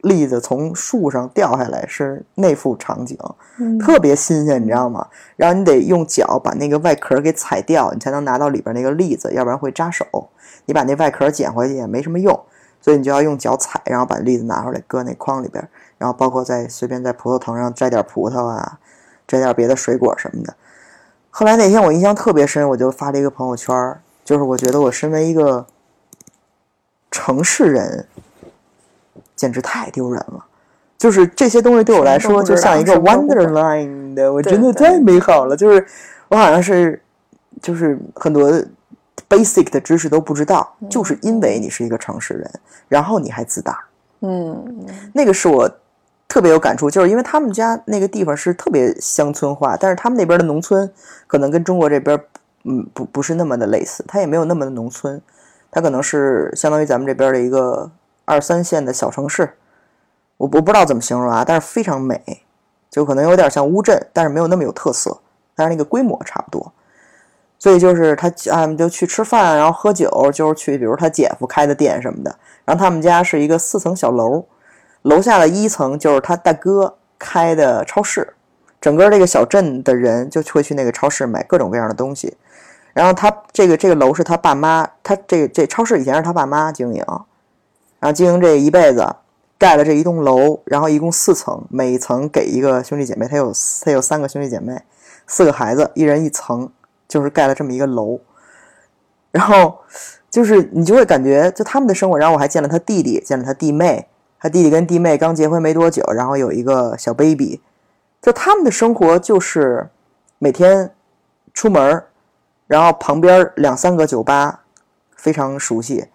[0.02, 3.18] 栗子从树上掉下来是那副场景，
[3.58, 5.08] 嗯特别新鲜，你知道吗？
[5.34, 10.06] 然后你得用脚把那个外壳给踩掉，你才能拿到里边那个栗子，要不然会扎手。
[10.66, 12.40] 你把那外壳捡回去也没什么用，
[12.80, 18.78] 所以你就要用脚踩，然后把栗子拿出来搁那筐里边，然后包括再随便在葡萄藤上摘点葡萄啊，
[19.26, 20.54] 摘点别的水果什么的。
[21.30, 25.66] 后来那天我印象特别深，我就发了一个朋友圈儿，就是我觉得我身为一个
[27.10, 28.06] 城市人，
[29.36, 30.44] 简直太丢人了。
[30.96, 35.54] 就是这些东西对我来说，就像一个 Wonderland 的，我真的太美好了。
[35.54, 35.86] 就是
[36.28, 37.02] 我好像是，
[37.60, 38.50] 就是很多
[39.28, 42.50] basic 的知识都不知道，就是因为你是一个城市人，
[42.88, 43.84] 然后你还自大。
[44.20, 45.70] 嗯，那个是我
[46.26, 50.90] 特别有感触，就是因为他们家那个地方是特别乡村化，但是他们那边的农村
[51.26, 52.18] 可能跟中国这边，
[52.64, 55.20] 嗯，不不是那么的类似，它也没有那么的农村，
[55.70, 57.90] 它可能是相当于咱们这边的一个
[58.24, 59.54] 二三线的小城市，
[60.38, 62.42] 我我不知道怎么形容啊，但是非常美，
[62.90, 65.18] 就可能有点像乌镇，但是没有那么有特色，
[65.54, 66.72] 但是那个规模差不多。
[67.58, 72.34] 所以就是他啊，就去吃饭，然后喝酒，就是去比如他姐夫开的店什么的。
[72.64, 74.44] 然后他们家是一个四层小楼，
[75.02, 78.34] 楼下的一层就是他大哥开的超市，
[78.80, 82.36] 整个这个小镇的人就会去那个超市买各种各样的东西。
[82.94, 87.04] 然后他这个这个楼是他爸妈，他这这超市以前是他爸妈经营，
[87.98, 89.16] 然后经营这一辈子，
[89.58, 93.52] 盖了这一栋楼，然后一共四层，每一层给一个兄弟姐妹，他有
[93.82, 94.80] 他有三个兄弟姐妹，
[95.26, 96.70] 四个孩子，一人一层，
[97.08, 98.20] 就是盖了这么一个楼。
[99.32, 99.80] 然后
[100.30, 104.06] 就是你就会感觉，就他们的生活，然后我还见了他弟弟，见了他弟妹，
[104.38, 107.60] 他弟弟跟弟妹刚结婚没多久，然后有一个小 baby，
[108.22, 109.88] 就他们的生活就是
[110.38, 110.92] 每天
[111.52, 112.04] 出门，
[112.66, 114.60] 然后旁边两三个酒吧
[115.16, 116.08] 非常熟悉，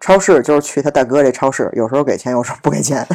[0.00, 3.06] 超市就是去他大哥这超市，有时候给钱，有时候不给钱。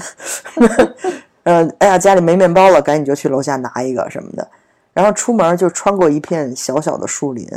[1.44, 4.48] 嗯， 哎呀，家里没面包了，赶紧就去楼下拿一个什么的。
[4.94, 7.48] 然后出门就穿过一片小小的树林，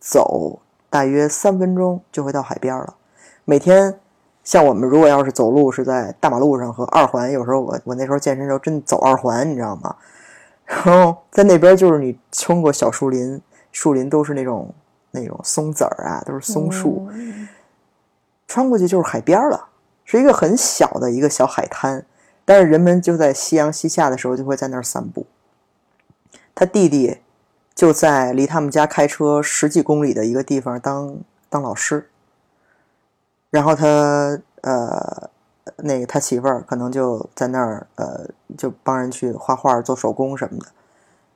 [0.00, 2.94] 走大约三分钟就会到海边了。
[3.44, 3.98] 每天，
[4.42, 9.94] 像我们如果要是走路是在大马路上和二环，有时候我我那时候健身时候真走二环，你知道吗？
[10.66, 13.40] 然后在那边就是你穿过小树林，
[13.72, 14.74] 树林都是那种
[15.10, 17.48] 那种松子儿啊，都是松树，嗯。
[18.46, 19.68] 穿过去就是海边了，
[20.04, 22.04] 是一个很小的一个小海滩，
[22.44, 25.24] 但是人们就在夕阳西下的时候就会在那儿散步。
[26.52, 27.18] 他弟弟
[27.74, 31.16] 就在离他们家开车十几公里的一个地方当
[31.48, 32.10] 当老师，
[33.50, 35.30] 然后他呃
[35.76, 38.28] 那个他媳妇儿可能就在那儿呃
[38.58, 40.66] 就帮人去画画做手工什么的，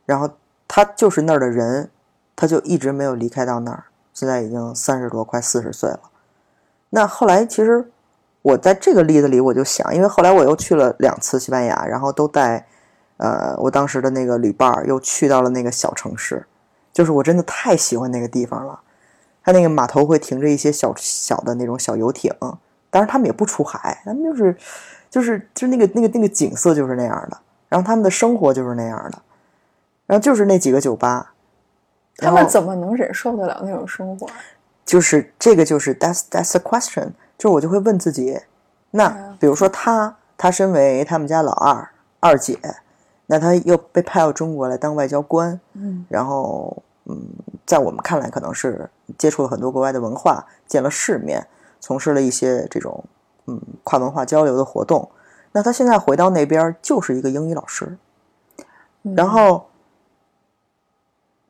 [0.05, 0.29] 然后
[0.67, 1.89] 他就是那儿的人，
[2.37, 6.01] 他就一直没有离开到那儿，现在已经三十多快四十岁了。
[6.91, 7.91] 那后来其实
[8.43, 12.67] 我在这个例子里我就想，因为后来我又去了两次西班牙，然后都带
[13.17, 16.47] 呃我当时的那个旅伴又去到了那个小城市，
[16.93, 18.81] 就是我真的太喜欢那个地方了。
[19.43, 22.33] 它那个码头会停着一些小小的那种小游艇，
[22.89, 24.57] 当然他们也不出海，他们就是
[25.11, 27.37] 就是就那个那个那个景色就是那样的，
[27.69, 29.19] 然后他们的生活就是那样的，
[30.07, 31.34] 然后就是那几个酒吧，
[32.17, 34.27] 他们怎么能忍受得了那种生活？
[34.85, 38.39] 就是这个就是 that's that's the question，就是我就会问自己，
[38.91, 41.89] 那嗯比如说他，他身为他们家老二
[42.21, 42.59] 二姐，
[43.27, 47.19] 那他又被派到中国来当外交官，嗯然后嗯，
[47.67, 51.47] 在我们看来可能是接触了很多国外的文化，见了世面，
[51.81, 53.03] 从事了一些这种
[53.47, 55.11] 嗯跨文化交流的活动。
[55.53, 57.97] 那他现在回到那边就是一个英语老师，
[59.03, 59.67] 嗯然后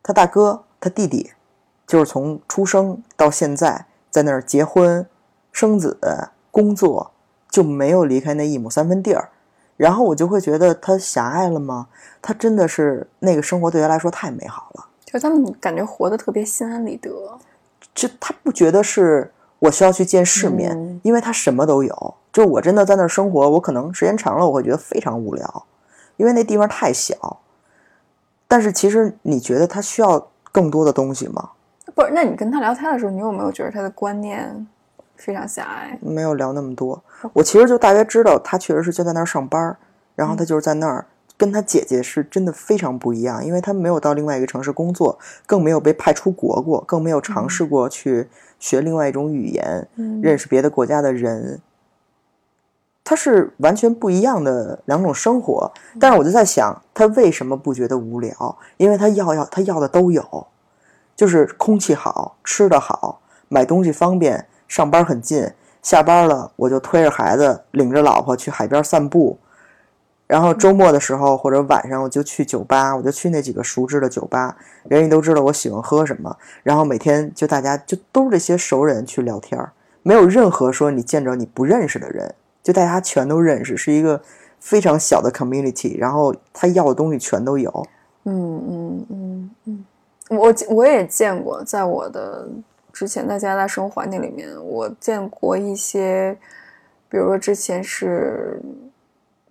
[0.05, 1.33] 他大哥、他弟弟，
[1.87, 5.07] 就是从出生到现在在那儿结婚、
[5.51, 5.99] 生子、
[6.51, 7.11] 工作，
[7.49, 9.31] 就没有离开那一亩三分地儿。
[9.79, 11.89] 然后我就会觉得他狭隘了吗？
[12.21, 14.87] 他真的是那个生活对他来说太美好了。
[15.07, 17.11] 就他们感觉活得特别心安理得。
[17.95, 22.15] 就他不觉得是我需要去见世面，嗯因为他什么都有。
[22.31, 25.67] 就我真的在那儿生活，我可能时间长了，我会觉得非常无聊，
[26.19, 27.41] 因为那地方太小。
[28.49, 31.51] 但是其实你觉得他需要更多的东西吗？
[31.95, 34.67] 不是，那你跟他聊天的时候，你有没有觉得他的观念
[35.17, 35.99] 非常狭隘？
[36.01, 37.03] 没有聊那么多，
[37.33, 39.77] 我其实就大约知道他确实是就在那儿上班，
[40.15, 41.07] 然后他就是在那儿。
[41.37, 48.29] 跟他姐姐是真的非常不一样，因为他没有到另外一个城市工作，更没有被派出国过，更没有尝试过去
[48.61, 51.61] 学另外一种语言，嗯认识别的国家的人，
[53.05, 55.71] 他是完全不一样的两种生活。
[56.01, 58.59] 但是我就在想，他为什么不觉得无聊？
[58.79, 60.47] 因为他要要他要的都有，
[61.15, 69.39] 就是空气好，吃的好，买东西方便，上班很近，下班了我就推着孩子，领着老婆去海边散步。
[70.27, 74.57] 然后周末的时候或者晚上，我就去酒吧，我就去那几个熟知的酒吧，
[74.89, 76.35] 人家都知道我喜欢喝什么。
[76.63, 84.21] 然后每天就大家就都是这些熟人去聊天儿，没有任何说你见着你不认识的人，就大家全都认识，是一个
[84.59, 85.97] 非常小的 community。
[85.97, 87.71] 然后他要的东西全都有，
[88.25, 89.85] 嗯嗯嗯嗯，
[90.31, 92.49] 我我也见过，在我的
[92.93, 96.37] 之前在加拿大生活环境里面，我见过一些，
[97.09, 98.59] 比如说之前是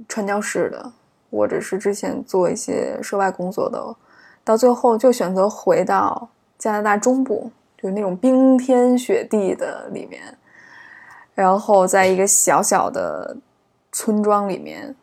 [0.07, 0.91] 传教士的，
[1.29, 3.95] 或者是之前做一些涉外工作的，
[4.43, 10.35] 到最后就选择回到加拿大中部，就是那种冰天雪地的里面，
[11.35, 13.35] 然后在一个小小的
[13.91, 14.95] 村庄里面，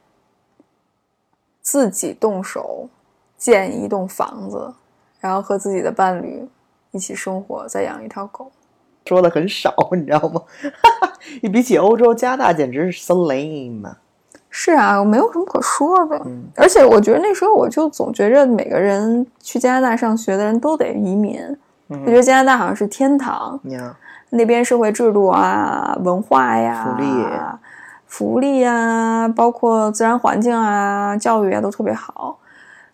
[1.60, 2.88] 自己动手
[3.36, 4.72] 建一栋房子，
[5.20, 6.48] 然后和自己的伴侣
[6.90, 8.50] 一起生活，再养一条狗。
[9.06, 10.42] 说的很少，你知道吗？
[11.42, 13.94] 你比起欧洲，加拿大简直是 so lame。
[14.48, 16.20] 是啊，我没有什么可说的。
[16.26, 21.40] 嗯而且我觉得那时候我就总觉着每个人去加拿大上学的人都得移民，
[21.88, 23.96] 嗯我觉得加拿大好像是天堂，呀，
[24.30, 27.26] 那边社会制度啊、文化呀、福利、
[28.06, 32.38] 福利啊，包括自然环境啊、教育啊都特别好。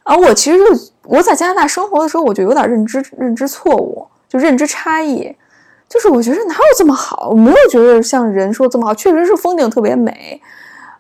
[0.02, 0.64] 而我其实就
[1.04, 5.34] 我在加拿大生活的时候，我就有点认知认知错误，就认知差异。
[5.88, 7.28] 就是我觉得哪有这么好？
[7.30, 10.40] 我没有觉得像人说这么好，确实是风景特别美，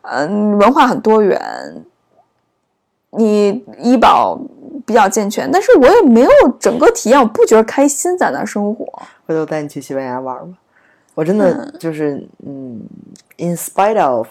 [0.02, 1.40] 嗯，文化很多元，
[3.10, 4.38] 你医保
[4.86, 6.30] 比较健全，但是我也没有
[6.60, 8.86] 整个体验，我不觉得开心在那儿生活。
[9.26, 10.56] 回头带你去西班牙玩吧。
[11.14, 12.80] 我真的就是，嗯
[13.38, 14.28] ，in spite of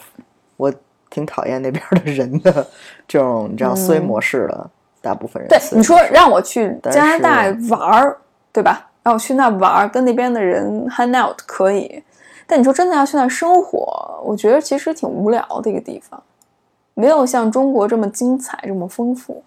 [0.55, 0.73] 我
[1.09, 2.65] 挺讨厌那边的人的
[3.07, 4.69] 这种你知道思维模式的，
[5.01, 8.17] 大部分人嗯对你说让我去加拿大玩儿，
[8.53, 8.89] 对吧？
[9.03, 12.03] 让我去那玩儿，跟那边的人 hang out 可以，
[12.47, 16.21] 但你说真的要去那生活，我觉得其实挺无聊的一个地方，
[16.93, 19.43] 没有像中国这么精彩，这么丰富。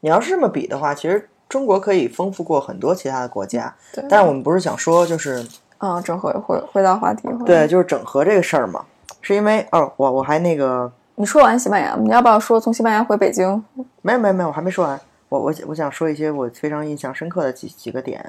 [0.00, 5.46] 你要是这么比的话，其实中国可以丰富过很多其他的国家，对，但是我们不是想说就是
[5.78, 8.84] 啊，整合回回到话题，对，就是整合这个事儿嘛，
[9.20, 13.62] 是因为哦，我我还那个你说完西班牙，你要不要说从西班牙回北京？
[14.02, 14.98] 没有没有没有，我还没说完。
[15.28, 18.24] 我我我想说一些我非常印象深刻的几几个点，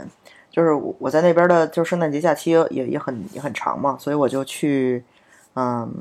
[0.52, 5.04] 就是我我在那边的，就是圣诞节假期也也很也很长嘛，所以我就去，
[5.56, 5.92] 嗯，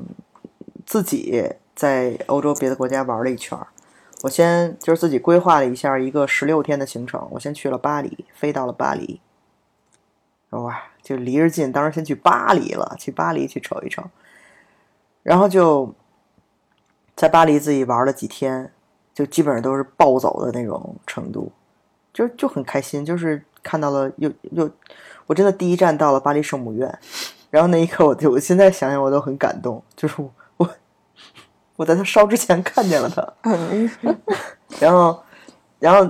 [0.85, 1.43] 自己
[1.73, 3.65] 在欧洲别的国家玩了一圈儿。
[4.23, 9.19] 我先就是自己规划了一下一个十六天的行程，我先去了巴黎，飞到了巴黎，
[10.51, 14.03] 哇，就离着近，当时先去巴黎了，去巴黎去瞅一瞅，
[15.23, 15.93] 然后就
[17.15, 18.71] 在巴黎自己玩了几天，
[19.13, 21.51] 就基本上都是暴走的那种程度，
[22.13, 24.69] 就就很开心，就是看到了又又，
[25.25, 26.99] 我真的第一站到了巴黎圣母院，
[27.49, 30.15] 然后那一刻我就我现在想想我都很感动，就是
[31.81, 33.89] 我我在他烧之前看见了它， 嗯，
[34.79, 35.19] 然后
[35.79, 36.07] 然后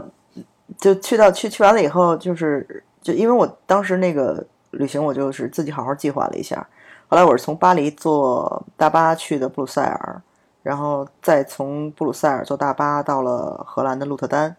[0.78, 6.68] 就去到去去完了以后，就是就因为我当时那个旅行我就是自己好好计划了一下，
[7.08, 10.22] 后来我是从巴黎坐大巴去的布鲁塞尔。
[10.64, 14.56] 然后再从布鲁塞尔坐大巴到了荷兰的鹿特丹，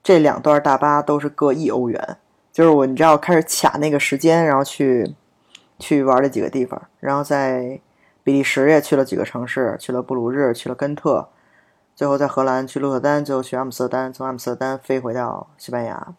[0.00, 2.16] 这两段大巴都是各一欧元。
[2.52, 5.16] 就是我，你知道，开始卡那个时间，然后去
[5.80, 7.80] 去玩这几个地方，然后在
[8.22, 11.28] 比利时也去了几个城市，去了布鲁日，去了根特，
[11.94, 16.14] 最后在荷兰去鹿特丹，最后去阿姆斯特丹，从阿姆斯特丹飞回到西班牙，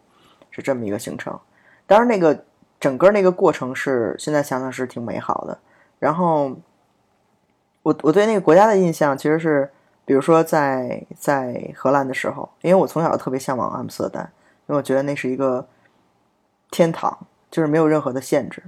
[0.51, 1.39] 是这么一个行程。
[1.87, 2.43] 当然，那个
[2.79, 5.59] 整个那个过程是现在想想是挺美好的。
[5.99, 6.55] 然后。
[7.83, 9.69] 我我对那个国家的印象其实是，
[10.05, 14.23] 比如说在在荷兰的时候，因为我从小特别向往阿姆斯特丹，
[14.67, 15.67] 因为我觉得那是一个
[16.71, 18.63] 天堂，就是没有任何的限制。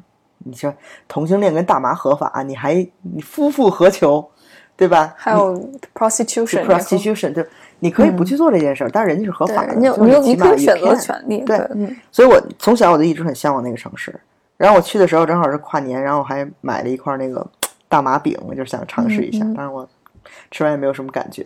[0.47, 0.73] 你说
[1.07, 4.25] 同性恋跟大麻合法，你还你夫复何求，
[4.77, 5.13] 对吧？
[5.17, 5.59] 还有
[5.93, 7.43] prostitution，prostitution，就
[7.79, 14.13] 你可以不去做这件事儿，但是人家是合法的，你有你有你起码可以选择权利，对嗯所以我从小我就一直很向往那个城市。
[14.57, 17.45] 然后我去的时候正好是跨年，然后我还买了一块那个
[17.89, 19.43] 大麻饼，我就想尝试一下。
[19.43, 19.87] 嗯嗯当然我
[20.51, 21.45] 吃完也没有什么感觉，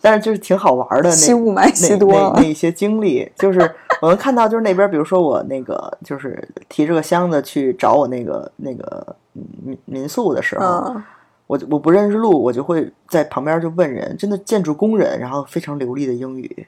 [0.00, 1.10] 但是就是挺好玩的那。
[1.10, 3.60] 吸雾霾吸那多了那那一些经历，就是
[4.00, 11.02] 我能看到，就是那边，比如说我那个，就是提着个箱子去找我那个那个嗯民民宿的时候，嗯，
[11.46, 16.66] 我我不认识路，我就会在旁边就问人，真的建筑工人，然后非常流利的英语，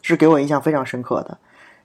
[0.00, 1.38] 是给我印象非常深刻的。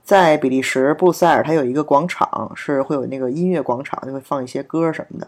[0.03, 5.27] 在比利时布鲁塞尔，它有一个广场，是会有那个音乐广场，就会放一些歌什么的。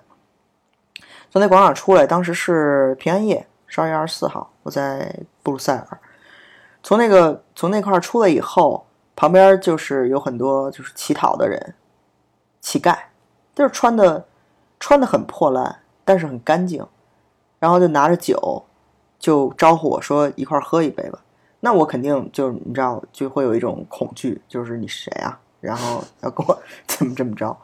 [1.30, 6.00] 从那广场出来，当时是平安夜，十二月二十四号，我在布鲁塞尔。
[6.84, 11.76] 从那个从那块儿出来以后，旁边就是有很多就是乞讨的人，
[12.60, 12.98] 乞丐，
[13.54, 14.26] 就是穿的
[14.80, 16.86] 穿的很破烂，但是很干净，
[17.60, 18.66] 然后就拿着酒，
[19.20, 21.20] 就招呼我说一块儿喝一杯吧。
[21.60, 25.40] 那我肯定就你知道，就会有一种恐惧，就是你谁啊？
[25.62, 26.58] 然后要跟我
[26.88, 27.56] 怎么这么着？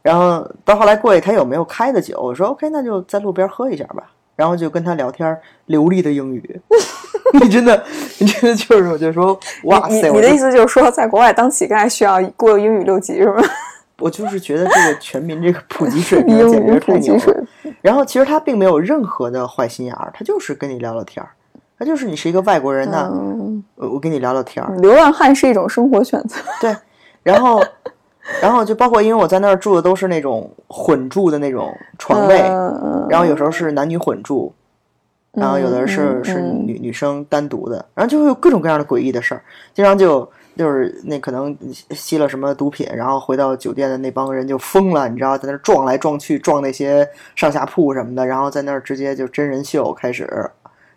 [0.00, 2.18] 然后到后来过去，他有没有开的酒？
[2.22, 4.12] 我说 OK，那就在路边喝一下吧。
[4.36, 6.60] 然后就跟他聊天，流利的英语，
[7.40, 7.84] 你真的，
[8.18, 10.08] 你真的就是，我就说， 哇塞！
[10.10, 13.42] 你你的意思就是说，在国外当乞丐需要过英语六级是吗？
[14.00, 17.44] 我就是觉得这个全民这个普及水平简直太牛了。
[17.80, 21.30] 然后其实他并没有任何的坏心眼儿，他就是跟你聊聊天儿，
[21.78, 23.08] 他就是你是一个外国人呢，
[23.76, 26.36] 我跟你聊聊天儿，流浪汉是一种生活选择。
[26.60, 26.76] 对，
[27.22, 27.62] 然后，
[28.40, 34.52] 然后就包括因为我在那儿住的都是那种混住的那种床位，嗯然后有时候是男女混住，
[35.32, 39.42] 然后有的是、是女女生单独的，然后就会有各种各样的诡异的事儿，
[39.74, 41.56] 经常就就是那可能
[41.90, 47.06] 吸了什么毒品，然后回到酒店的那帮人就疯了，你知道，在那儿撞来撞去，撞那些
[47.36, 50.50] 上下铺什么的，然后在那儿直接就真人秀开始。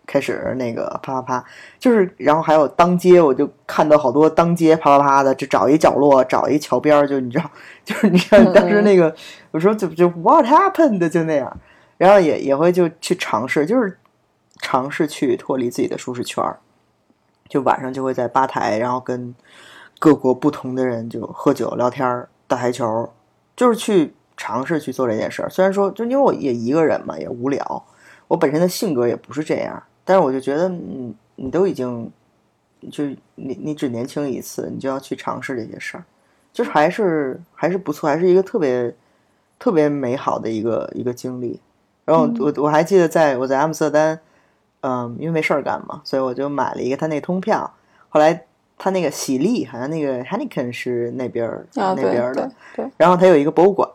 [0.08, 1.44] 开始那个啪啪啪，
[1.78, 7.44] 就是，然后还有当街，我就看到好多当街啪啪啪的，就找一角落，找一桥边儿，就你知道，
[7.84, 9.14] 就是你看当时那个，
[9.52, 11.60] 有时候就就 What happened 就那样，
[11.98, 13.98] 然后也也会就去尝试，就是
[14.62, 16.58] 尝试去脱离自己的舒适圈儿，
[17.46, 19.34] 就晚上就会在吧台，然后跟
[19.98, 23.12] 各国不同的人就喝酒聊天儿、打台球，
[23.54, 25.50] 就是去尝试去做这件事儿。
[25.50, 27.84] 虽然说，就因为我也一个人嘛，也无聊，
[28.28, 32.10] 我本身的性格也不是这样，但是我就觉得，嗯，你都已经
[32.90, 33.04] 就
[33.34, 36.04] 你你只年轻一次，你就要去尝试这些事儿，
[36.50, 38.94] 就是还是还是不错，还是一个特别
[39.58, 41.60] 特别美好的一个一个经历。
[42.06, 44.18] 然后我我还记得在我在阿姆斯特丹，
[44.80, 47.70] 嗯，因为没事儿干嘛，所以我就买了一个他那通票。
[48.08, 48.46] 后来
[48.78, 53.86] 他那个喜力好像那个 Heineken 是那边儿、啊，那边儿的，对，然后他有一个博物馆，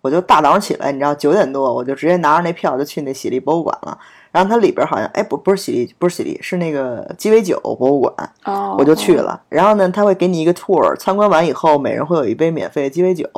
[0.00, 3.98] 我就大早上起来，你知道九点多，我就直接拿着那票就去那喜力博物馆了。
[4.32, 9.40] 然后它里边好像，哎，不不是喜力，不是喜力，是那个鸡尾酒博物馆，哦，我就去了。
[9.50, 13.28] 然后呢，他会给你一个 tour，参观完以后，每人会有一杯免费的鸡尾酒。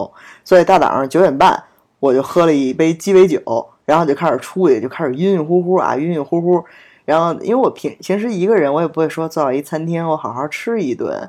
[0.44, 1.64] 所以大早上九点半，
[1.98, 3.40] 我就喝了一杯鸡尾酒，
[3.84, 6.64] 然后就开始出去，就开始晕晕乎乎啊，晕晕乎乎。
[7.04, 11.28] 然后因为我平平时一个人，我也不会说坐到一餐厅我好好吃一顿，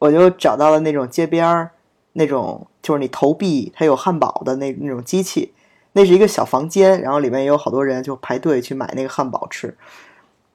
[0.00, 1.70] 我就找到了那种街边儿
[2.14, 5.54] 那种就是你投币它有汉堡的那那种机器，
[5.96, 9.74] 那是一个小房间，然后里面也有好多人就排队去买那个汉堡吃。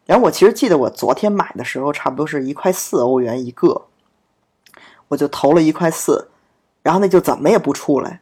[0.06, 3.86] 然后我其实记得我昨天买的时候，差不多是一块四欧元一个，
[5.08, 6.28] 我就投了一块四，
[6.84, 8.22] 然后那就怎么也不出来，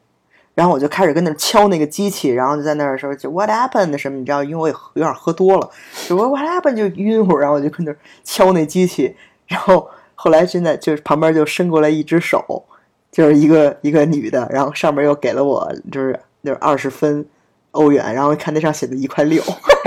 [0.56, 5.70] 然后我就开始跟那敲那个机器，然后就在那儿说就 What happened 什么，你知道，因为我也有点喝多了，
[6.08, 9.14] 就 What happened 就晕乎，然后我就跟那儿敲那机器，
[9.46, 12.64] 然后后来现在就是旁边就伸过来一只手，
[13.12, 17.26] 就是一个一个女的，然后上面又给了我就是就是二十分
[17.72, 19.42] 欧元，然后看那上写的一块六，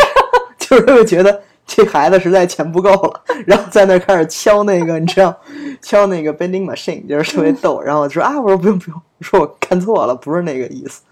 [0.58, 5.34] 就是会觉得这孩子实在钱不够了，然后在那开始敲那个你知道
[5.80, 11.02] 敲那个 bending machine，就是特别 逗，然后我说啊，我说不用不用，我说我看错了，不是那个意思。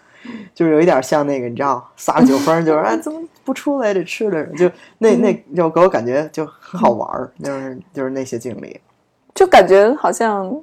[0.55, 4.45] 就是有一点像那个，你知道，撒了酒疯，就是啊，怎么不出来这吃的？
[4.49, 8.79] 就那那就给我感觉就很好玩儿，就是就是那些经历，
[9.35, 10.55] 就感觉好像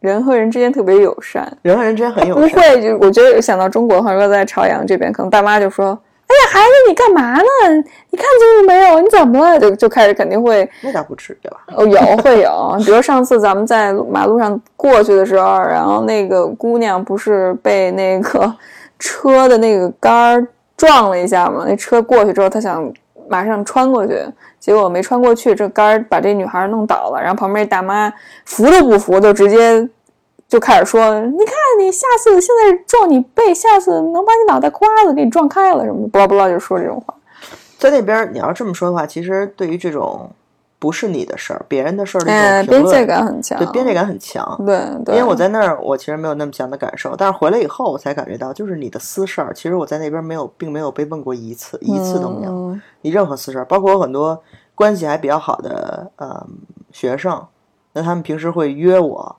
[0.00, 2.48] 人和人之间特别友善，人和人之间很友善。
[2.48, 7.44] 不会就我觉得想到中国的话，如果在朝阳这边，可能大妈就说：“哎呀，孩子你干嘛呢？
[8.10, 9.00] 你看清楚没有？
[9.00, 11.58] 你怎么了？”就就开始肯定会那倒不至于吧？
[11.74, 18.54] 哦，有会有，比如上次咱们在马路上过去的时候，然后那个姑娘不是被那个
[18.98, 21.64] 车的那个杆儿撞了一下嘛？
[21.66, 22.92] 那车过去之后，她想
[23.28, 24.20] 马上穿过去，
[24.58, 28.12] 结果没穿过去，这杆儿把这女孩弄倒了，然后旁边这大妈
[28.44, 29.88] 扶都不扶，就直接
[30.48, 37.14] 就开始说：“你看你下次现在撞你背，下次能把你脑袋瓜子给你撞开了什么的，不拉不拉就说这种话。
[37.78, 40.30] 在那边，你要这么说的话，其实对于这种
[40.78, 44.62] 不是你的事儿、别人的事儿的哎，这种评论，边界感很强，对边界感很强。
[44.64, 52.52] 对对，因为我在那儿，我其实没有那么强的感受，但是回来以后，我才感觉到，就是你的私事儿，其实我在那边没有，并没有被问过一次，一次都没有。
[52.52, 54.42] 嗯你任何私事儿，包括我很多
[54.74, 56.46] 关系还比较好的呃
[56.90, 57.46] 学生，
[57.92, 59.36] 那他们平时会约我，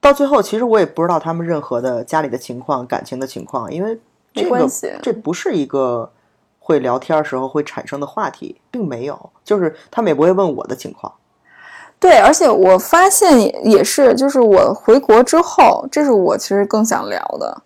[0.00, 3.98] 到最后其实我也不知道他们任何的家里的情况、感情的情况，因为
[4.34, 6.10] 这个没关系这不是一个
[6.64, 11.12] 会聊天儿时候会产生的话题，并没有，就是他们也不会问我的情况。
[11.98, 17.62] 对，而且我发现也也是，就是我回国之后，这是我其实更想聊的。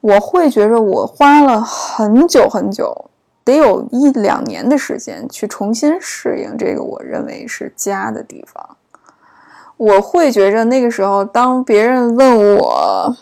[0.00, 3.10] 我会觉着我花了很久很久，
[3.44, 8.76] 得有一两年的时间去重新适应这个我认为是家的地方。
[9.76, 13.16] 我会觉着那个时候，当别人问我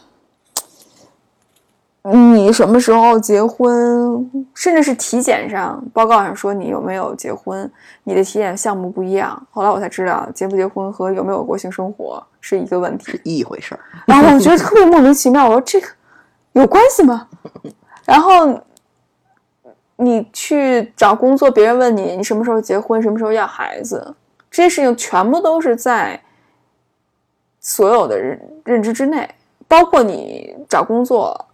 [2.13, 7.69] 你什么时候结婚，甚至是体检上报告上说你有没有结婚，
[8.05, 9.41] 你的体检项目不一样。
[9.51, 13.11] 后来我才知道，结不结婚和有没有过性生活是一个问题。
[13.11, 15.89] 是一回事儿，然后我觉得特别莫名其妙，我说这个
[16.53, 17.27] 有关系吗？
[18.05, 18.61] 然后
[19.97, 24.15] 你去找工作，别人问你你什么时候结婚，什么时候要孩子，
[24.51, 26.23] 这些事情全部都是在
[27.59, 29.29] 所有的认认知之内，
[29.67, 31.46] 包括你找工作，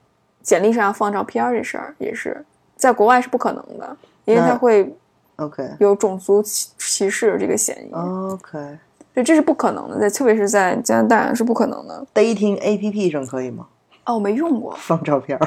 [0.43, 2.45] 简历上要放照片这事儿也是
[2.77, 4.95] 在国外是不可能的，因为那它会
[5.37, 8.79] OK 有种族歧歧视这个嫌疑，OK。
[9.15, 12.07] 对，这是不可能的，在特别是在加拿大是不可能的。
[12.15, 13.69] dating A P P 上可以吗？
[14.07, 15.39] 哦，我没用过，放照片。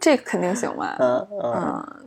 [0.00, 0.96] 这肯定行吧？
[1.00, 1.52] 嗯嗯。
[1.54, 2.02] 嗯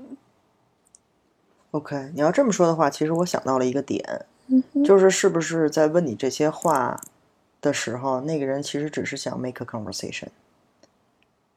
[1.72, 4.04] OK，你要这么说的话，其实我想到了一个点，
[4.48, 7.00] 嗯就是是不是在问你这些话
[7.62, 10.30] 的时候，那个人其实只是想 make a conversation，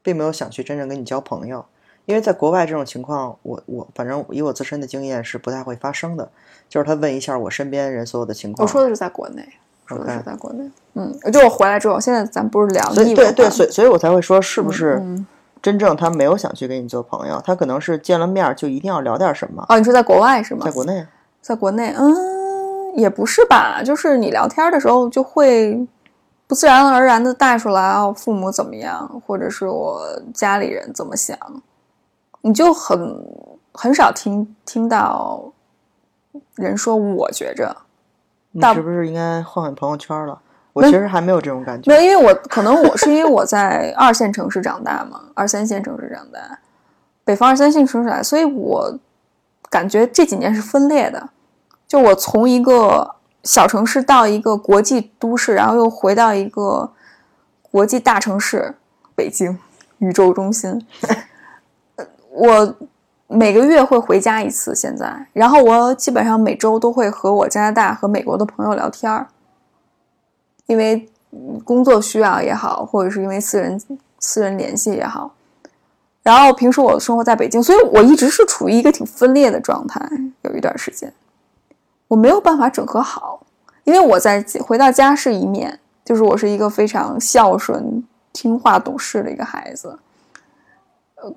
[0.03, 1.65] 并没有想去真正跟你交朋友。
[2.05, 6.29] 因为在国外这种情况，我我反正以我自身的经验是不太会发生的。
[6.69, 9.47] 就是他问一下我身边人所有的情况，我说的是在国内，
[9.85, 10.69] 说的是在国内。
[10.95, 15.25] 嗯，就我回来之后，现在咱不是聊所以异文化对对，所以所以我才会说，是不是嗯
[15.61, 19.65] 真正他没有想去跟你做朋友，他可能是见了面就一定要聊点什么。
[19.69, 20.65] 哦，你说在国外是吗？
[20.65, 21.05] 在国内，
[21.41, 25.87] 在国内，嗯，也不是吧，就是你聊天的时候就会
[26.53, 29.99] 不自然而然的带出来哦，父母怎么样，或者是我
[30.35, 31.35] 家里人怎么想，
[32.41, 33.25] 你就很
[33.71, 35.51] 很少听听到
[36.53, 37.75] 人说我觉着，
[38.51, 40.39] 你是不是应该换换朋友圈了？
[40.73, 41.89] 我其实还没有这种感觉。
[41.89, 46.59] 没有，因为我可能我是因为我在二线城市长大嘛，二三线城市长大，
[47.23, 48.99] 北方二三线城市来，所以我
[49.71, 51.29] 感觉这几年是分裂的。
[51.87, 56.91] 就我从一个小城市到一个国际都市，然后又回到一个
[57.61, 58.75] 国际大城市
[59.15, 59.57] 北京，
[59.99, 60.85] 宇宙中心。
[62.31, 62.75] 我
[63.27, 69.27] 每个月会回家一次，现在，然后我基本上每周都会和我加拿大和美国的朋友聊天儿，
[70.67, 71.09] 因为
[71.63, 73.81] 工作需要也好，或者是因为私人
[74.19, 75.33] 私人联系也好。
[76.21, 79.99] 然后平时我生活在北京，所以我一直是处于一个挺分裂的状态，
[80.43, 81.13] 有一段时间，
[82.07, 83.32] 我没有办法整合好，
[83.83, 89.99] 因为我在回到家是一面，就是我是一个非常孝顺、听话、懂事的一个孩子，
[91.15, 91.33] 呃，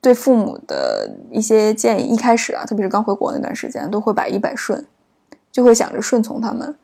[0.00, 4.86] 对父母的一些建议，一开始啊，特别是刚回国那段时间，都会百依百顺，
[5.50, 6.74] 就会想着顺从他们，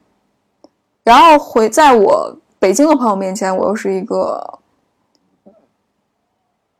[1.05, 4.59] 然后回在我北京的朋友面前，我又是一个。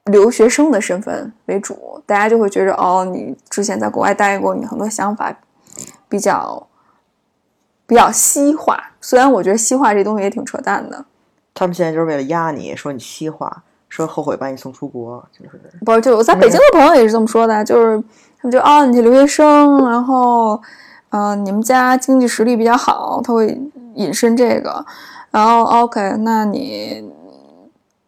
[0.09, 5.39] 留学生的身份为主，大家就会觉得哦，你之前在国外待过，你很多想法
[6.09, 6.67] 比较
[7.89, 8.79] 比较西化。
[9.01, 11.05] 虽然我觉得西化这东西也挺扯淡的。
[11.53, 16.01] 他们现在就是为了压你，说你西化，说后悔把你送出国，就是不是？
[16.01, 18.01] 就我在北京的朋友也是这么说的，就是
[18.41, 20.61] 他们就哦，你是留学生，然后
[21.11, 23.61] 嗯、呃你们家经济实力比较好，他会
[23.95, 24.87] 引申这个，
[25.33, 27.11] 然后 OK，那你。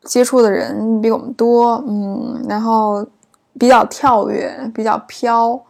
[0.03, 3.07] 接触的人比我们多，嗯，然后
[3.59, 5.61] 比较跳跃，比较飘。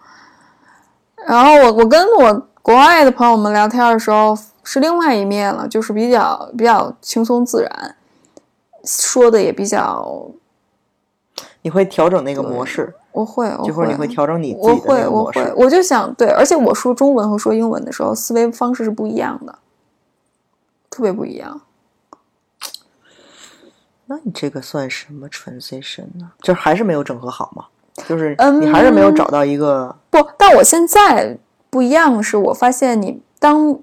[1.26, 7.96] 然后我我跟我国外的朋友们聊天的时候是另外一面了，就是比较比较轻松自然，
[8.84, 10.30] 说的也比较。
[11.62, 15.52] 你会调整那个模式，我会，我就或者你会调整你自我己的那会，我会，。
[15.56, 19.58] 我就想对，而且我说中文和说英文的时候，思维方式是不一样的，
[20.88, 21.60] 特别不一样。
[24.06, 26.30] 那你这个算什么 transition 呢？
[26.40, 27.64] 就还是没有整合好吗？
[28.06, 31.36] 就是嗯你还是没有找到一个，不，但我现在
[31.70, 33.78] 不一样的是，我发现你当，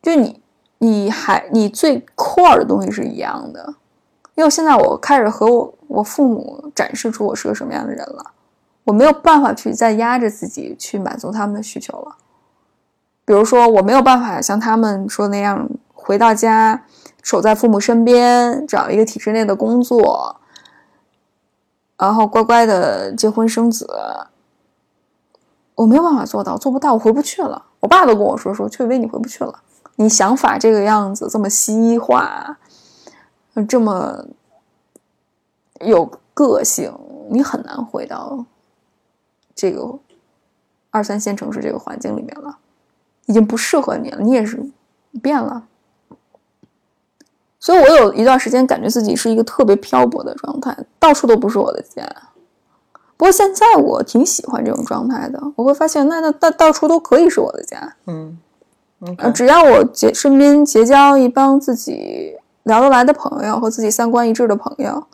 [0.00, 0.40] 就你
[0.78, 3.74] 你还你最 core 的东西是一样的，
[4.36, 8.30] 因为现在我开始和我我父母展示出我是个什么样的人了，
[8.84, 12.16] 我没有办法去再压着自己去满足他们的需求了。
[13.24, 16.84] 比如说，我没有办法像他们说那样回到家
[17.20, 20.36] 守在父母身边，找一个体制内的工作，
[21.98, 23.88] 然后乖乖的结婚生子。
[25.76, 27.64] 我没有办法做到，做不到，我回不去了。
[27.80, 29.60] 我爸都跟我说说，雀薇你回不去了，
[29.96, 32.58] 你想法这个样子，这么西化，
[33.68, 34.26] 这么
[35.80, 36.92] 有个性，
[37.30, 38.44] 你很难回到
[39.54, 39.98] 这个
[40.90, 42.58] 二三线城市这个环境里面了，
[43.26, 44.58] 已经不适合你了，你也是
[45.22, 45.62] 变了。
[47.60, 52.02] 所以我有一段时间感觉自己是一个特别漂泊的状态，到处都不是我的家。
[53.16, 58.38] 不过现在我挺喜欢这种状态的，我会发现那那到到处都可以是我的家，嗯
[59.18, 65.06] 呃只要我结身边结交一帮自己聊得来的朋友和自己三观一致的朋友，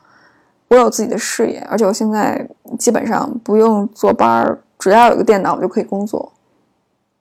[0.69, 2.49] 我有自己的事业，而且我现在
[2.79, 6.33] 基本上不用坐班儿，只要有个电脑我就可以工作，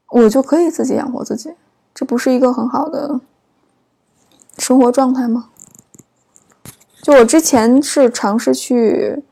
[0.10, 1.52] 我就可以自己养活自己，
[1.94, 3.20] 这不是一个很好的
[4.58, 5.50] 生活状态吗？
[7.02, 9.24] 就我之前是尝试去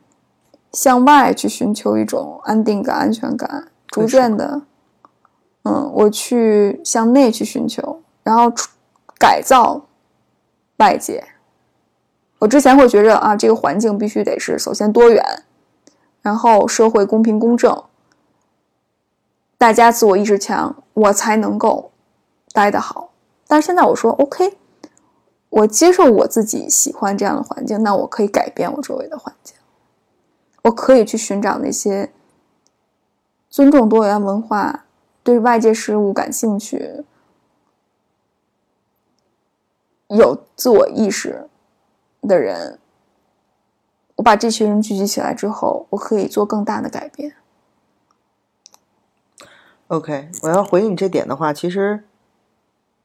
[0.71, 4.61] 向外去寻求一种安定感、安全感，逐渐的，
[5.63, 8.51] 嗯，我去向内去寻求，然后
[9.17, 9.85] 改造
[10.77, 11.23] 外界。
[12.39, 15.43] 我之前会觉着啊，这个环境必须得是首先多元，
[16.21, 17.83] 然后社会公平公正，
[19.57, 21.91] 大家自我意识强，我才能够
[22.53, 23.09] 待得好。
[23.45, 24.57] 但是现在我说 OK，
[25.49, 29.57] 我接受我自己喜欢这样的环境，那我可以改变我周围的环境，
[30.63, 32.11] 我可以去寻找那些
[33.49, 34.85] 尊重多元文化、
[35.23, 37.03] 对外界事物感兴趣、
[40.07, 41.49] 有自我意识
[42.21, 42.79] 的人。
[44.15, 47.35] 我把这群人聚集起来之后，我可以做更大的改变。
[49.87, 52.03] OK，我要回应你这点的话，其实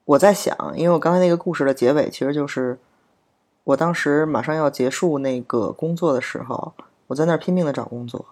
[0.05, 2.81] 我在想，因为我刚才那个故事的结尾，其实就是
[3.63, 6.75] 我当时马上要结束那个工作的时候，
[7.09, 8.25] 我在那儿拼命的找工作，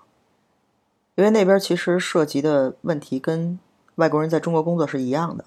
[1.15, 3.59] 因为那边其实涉及的问题跟
[3.97, 5.45] 外国人在中国工作是一样的，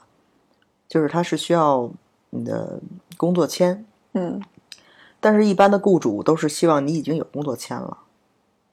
[0.87, 1.91] 就是他是需要
[2.29, 2.79] 你的
[3.17, 4.41] 工作签，嗯。
[5.19, 7.97] 但是，一般的雇主都是希望你已经有工作签了，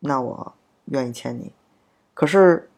[0.01, 0.53] 那我
[0.87, 1.51] 愿意签你。
[2.13, 2.69] 可是，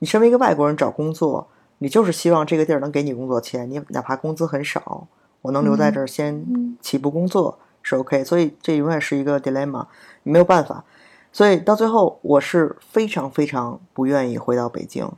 [0.00, 5.06] 你身为一个外国人找工作，你就是希望这个地儿能给你工作签，你哪怕工资很少，
[5.40, 6.76] 我能留在这儿先嗯。
[6.82, 8.24] 起步工作是 OK。
[8.24, 9.86] 所以这永远是一个 dilemma，
[10.24, 10.82] 你没有办法。
[11.30, 15.08] 所以到最后，我是非常非常不愿意回到北京，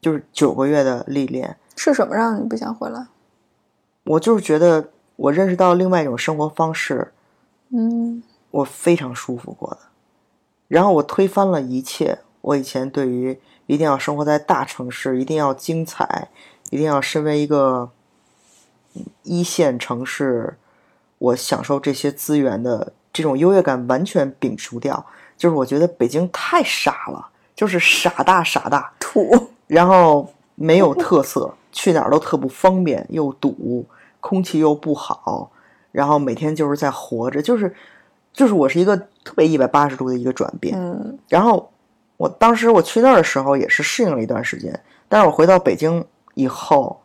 [0.00, 3.06] 就是九个月的历练，是什么让你不想回来？
[4.04, 7.12] 我就是觉得我认识到另外一种生活方式，
[7.70, 9.78] 嗯我非常舒服过的。
[10.68, 16.28] 然后我推翻了一切，我以前对于一定要生活在大城市，一定要精彩，
[16.70, 17.90] 一定要身为一个
[18.94, 20.56] 嗯一线城市，
[21.18, 25.04] 我享受这些资源的这种优越感完全摒除掉。
[25.36, 33.84] 就是我觉得北京太傻了，就是傻大傻大，土，然后没有特色，去哪儿都特不方便，又堵，
[34.20, 35.50] 空气又不好，
[35.92, 37.74] 然后每天就是在活着，就是
[38.32, 40.74] 就是我是一个特别一百八十度的一个转变。
[40.78, 41.70] 嗯然后
[42.16, 46.02] 我当时我去那儿的时候也是适应了一段时间，但是我回到北京
[46.32, 47.02] 以后，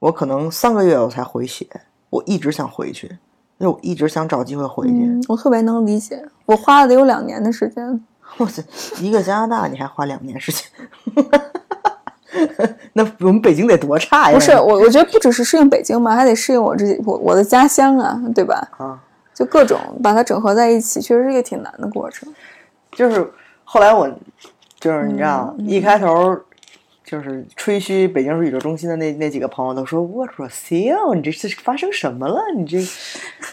[0.00, 1.68] 我可能三个月我才回血，
[2.12, 3.06] 我一直想回去，
[3.56, 4.92] 因为我一直想找机会回去。
[4.92, 8.04] 嗯，我特别能理解，我花了得有两年的时间。
[8.36, 8.62] 我操，
[9.00, 10.62] 一个加拿大你还花两年时间，
[12.92, 14.34] 那我们北京得多差呀？
[14.34, 18.68] 不是我，我觉得不只是适应北京嘛，还得适应我这我我的家乡啊，对吧？
[18.76, 19.00] 啊，
[19.32, 22.28] 就各种把它整合在一起，确实是一个挺难的过程。
[22.92, 23.32] 就是
[23.64, 24.06] 后来我
[24.78, 26.38] 就是你知道，嗯一开头
[27.12, 31.14] 就是吹嘘北京是宇宙中心的那那几个朋友都说 What Brazil？
[31.14, 32.40] 你这是发生什么了？
[32.56, 32.78] 你这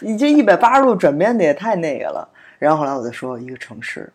[0.00, 2.26] 你这一百八十度转变的也太那个了。
[2.58, 4.10] 然后后来我就说，一个城市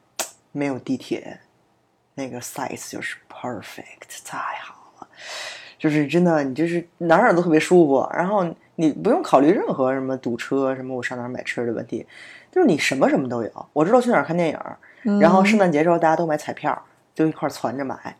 [0.51, 1.39] 没有地铁，
[2.15, 5.07] 那个 size 就是 perfect，太好了。
[5.77, 12.03] 就是真的，你就是哪儿哪儿都特别舒服，然后你不用考虑任何什么堵车、什么我上哪儿买吃的问题，
[12.51, 13.65] 就是你什么什么都有。
[13.73, 16.83] 我知道去哪儿看电影，然后圣诞节时候大家都买彩票，
[17.13, 18.17] 就一块儿攒着买。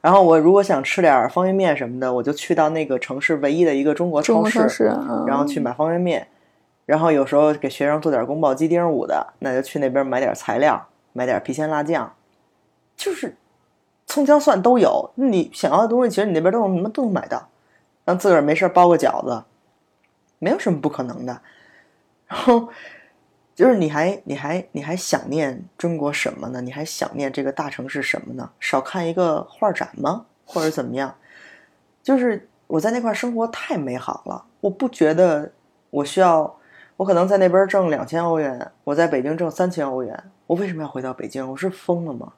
[0.00, 6.26] 然后我如果想吃点方便面什么的，我就去到那个城市唯一的一个中国超市，超市，嗯、然后去买方便面。
[6.86, 12.14] 然后有时候给学生做点宫保鸡丁舞的，那就去那边买点材料，买点郫县辣酱，
[12.96, 13.36] 就是
[14.06, 15.10] 葱姜蒜都有。
[15.14, 17.48] 你想要的东西，其实你那边都能什么都能买到。
[18.06, 19.44] 让自个儿没事儿包个饺子，
[20.40, 21.40] 没有什么不可能的。
[22.26, 22.68] 然后
[23.60, 26.62] 就是你还你还你还想念中国什么呢？
[26.62, 28.50] 你还想念这个大城市什么呢？
[28.58, 30.24] 少看一个画展吗？
[30.46, 31.14] 或者怎么样？
[32.02, 35.52] 就是我在那块生活太美好了，我不觉得
[35.90, 36.56] 我需要，
[36.96, 41.46] 我可能在那边挣两千欧元，我在北京挣三千欧元，我为什么要回到北京？
[41.50, 42.32] 我是疯了吗？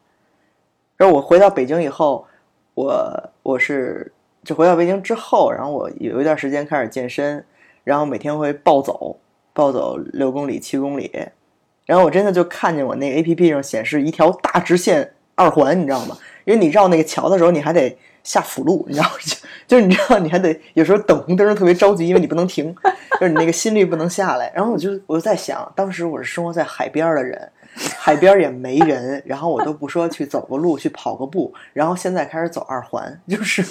[0.97, 2.27] 然后我回到北京以后，
[2.75, 4.12] 我我是
[4.43, 7.47] 就回到北京之后，然后我有一段时间开始健身，
[7.85, 9.18] 然后每天会暴走，
[9.53, 11.11] 暴走六公里、七公里，
[11.86, 16.16] 然后我真的就看见我那个 A P P 上显示一条大直线二环，你知道吗？
[16.44, 19.14] 因为你绕那个桥的时候，你还得下辅路，你知道吗？
[19.66, 22.74] 就就是你知道，你还得有时候等红灯特别着急，因为你不能停，
[23.20, 24.53] 就是你那个心率不能下来。
[24.55, 27.50] 然后我就我就在想，当时我是生活在海边的人，
[27.98, 33.64] 海边也没人，然后我都不说去走个路，去跑个步，然后现在开始走二环，就是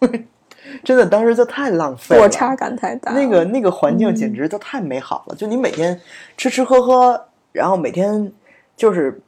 [0.84, 3.12] 真的当时就太浪费了，落差感太大。
[3.12, 6.00] 那个那个环境简直就太美好了，就你每天
[6.36, 8.32] 吃吃喝喝，然后每天
[8.76, 9.20] 就是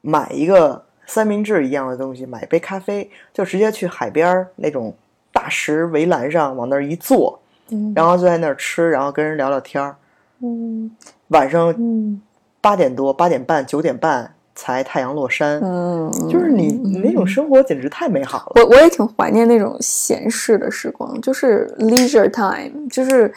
[0.00, 4.94] 买一个三明治一样的东西，买一杯咖啡，就直接去海边儿那种
[5.32, 9.96] 大石围栏上往那儿一坐，嗯然后就在那儿吃，然后跟人聊聊天儿。
[10.42, 10.90] 嗯
[11.28, 12.20] 晚上嗯
[12.60, 18.62] 八点多、八点半、九点半才太阳落山，嗯，就是你你那种生活简直太美好了。
[18.62, 23.32] 我我也挺怀念那种闲适的时光，就是 leisure time，就是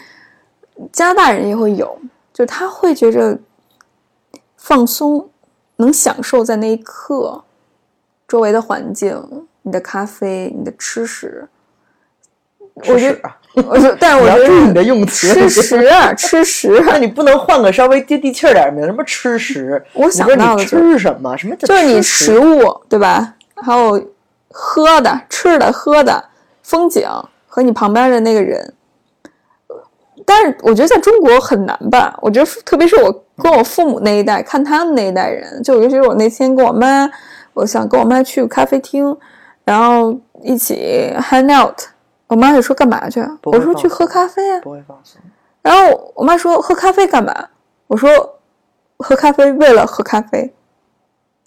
[0.92, 1.98] 加拿大人也会有，
[2.34, 3.40] 就他会觉着
[4.58, 5.30] 放松，
[5.78, 7.42] 能享受在那一刻
[8.28, 11.48] 周围的环境、你的咖啡、你的吃食。
[12.76, 13.32] 我觉得！
[13.56, 15.28] 我说，但是我觉你要注意你的用词。
[15.34, 19.84] 吃食啊吃食，那你不能换个稍微接地气儿点儿名，什么吃食？
[19.94, 21.38] 我想到的就吃什么？
[21.38, 23.36] 什么就是你食物对吧？
[23.56, 24.04] 还有
[24.50, 26.24] 喝的、吃的、喝的、
[26.64, 27.08] 风景
[27.48, 28.74] 和你旁边的那个人。
[30.26, 32.18] 但是我觉得在中国很难吧？
[32.22, 37.10] 我觉得特别是我跟我父母那一代，看他们那一代人，就尤其是我那天跟我妈，
[37.54, 39.16] 我想跟我妈去咖啡厅，
[39.64, 41.78] 然后一起 hang out。
[42.34, 43.24] 我妈就说干嘛去？
[43.44, 44.60] 我说去喝咖啡啊。
[44.62, 45.22] 不会放松。
[45.62, 47.34] 然后我妈说喝咖啡干嘛？
[47.88, 48.10] 我说
[48.98, 50.54] 喝咖啡为了喝咖啡，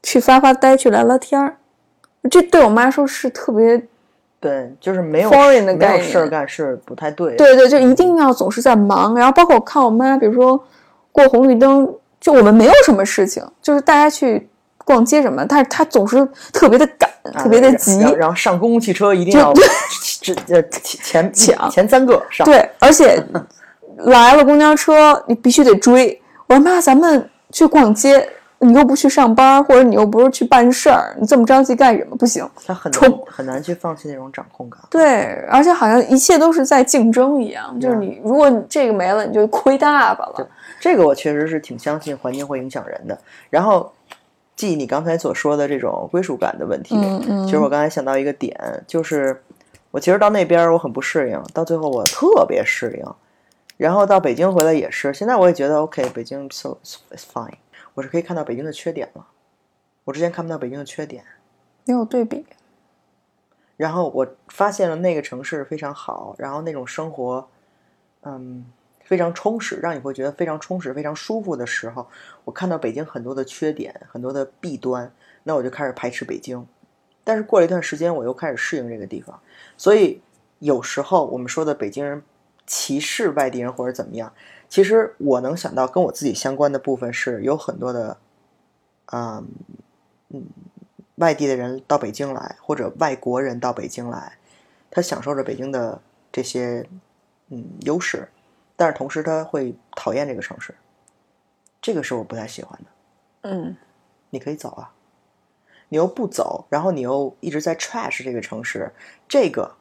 [0.02, 1.56] 去发发呆，去聊聊天儿。
[2.30, 3.82] 这对我妈说是特别
[4.40, 9.14] 对，就是没有事儿干是不太对。，对对，就一定要总是在忙。
[9.16, 10.62] 然后包括我看我妈，比如说
[11.10, 14.48] 过红绿灯，就我们没有什么事情，就是大家去
[14.84, 17.98] 逛街什么，但是她总是特别的赶，特别的急。
[17.98, 19.52] 然后然后上公共汽车一定就要
[20.20, 22.44] 这呃前前抢前三个上。
[22.44, 23.22] 对，而且
[23.98, 26.20] 来了公交车，你必须得追。
[26.46, 32.16] 我说妈，咱们去逛街，你又不去上班，或者你又不是去办事儿，你这么着急干什么？
[32.16, 32.48] 不行。
[32.66, 34.80] 他很难冲很难去放弃那种掌控感。
[34.90, 40.48] 对，而且好像一切都是在竞争一样，就是你如果你这个没了，你就亏大发了。
[40.78, 43.18] 这个我确实是挺相信环境会影响人的。
[43.50, 43.90] 然后，
[44.54, 48.56] 记你刚才所说的这种归属感的问题，嗯嗯其实我刚才想到一个点，
[48.86, 49.42] 就是
[49.96, 53.14] 我其实到那边我很不适应，到最后我特别适应。
[53.78, 57.54] 然后到北京回来也是，现在我也觉得 OK，北京 so it's fine，
[57.94, 59.26] 我是可以看到北京的缺点了。
[60.04, 61.24] 我之前看不到北京的缺点，
[61.86, 62.44] 没有对比，
[63.78, 67.48] 然后我发现了那个城市非常好，然后那种生活，
[68.20, 68.66] 嗯，
[69.02, 72.06] 非常充实，让你会觉得非常充实、非常舒服的时候，
[72.44, 75.10] 我看到北京很多的缺点、很多的弊端，
[75.44, 76.66] 那我就开始排斥北京。
[77.24, 79.40] 但是过了一段时间，我又开始适应这个地方，
[79.76, 80.20] 所以
[80.58, 82.22] 有时候我们说的北京人
[82.66, 84.32] 歧视外地人或者怎么样，
[84.68, 88.16] 其实我能想到跟我自己相关的部分是有很多的，
[89.06, 89.42] 啊、
[90.30, 90.46] 嗯，
[91.16, 94.38] 外地的人到北京来，或者外国人到北京来，
[94.90, 96.00] 他享受着北京的
[96.32, 96.86] 这些
[97.48, 98.28] 嗯优势，
[98.74, 100.74] 但是同时他会讨厌这个城市，
[101.80, 103.50] 这个是我不太喜欢的。
[103.50, 103.76] 嗯。
[104.30, 104.92] 你可以走啊，
[105.88, 108.92] 你又不走，然后你又一直在 trash 这个城市，
[109.28, 109.72] 这个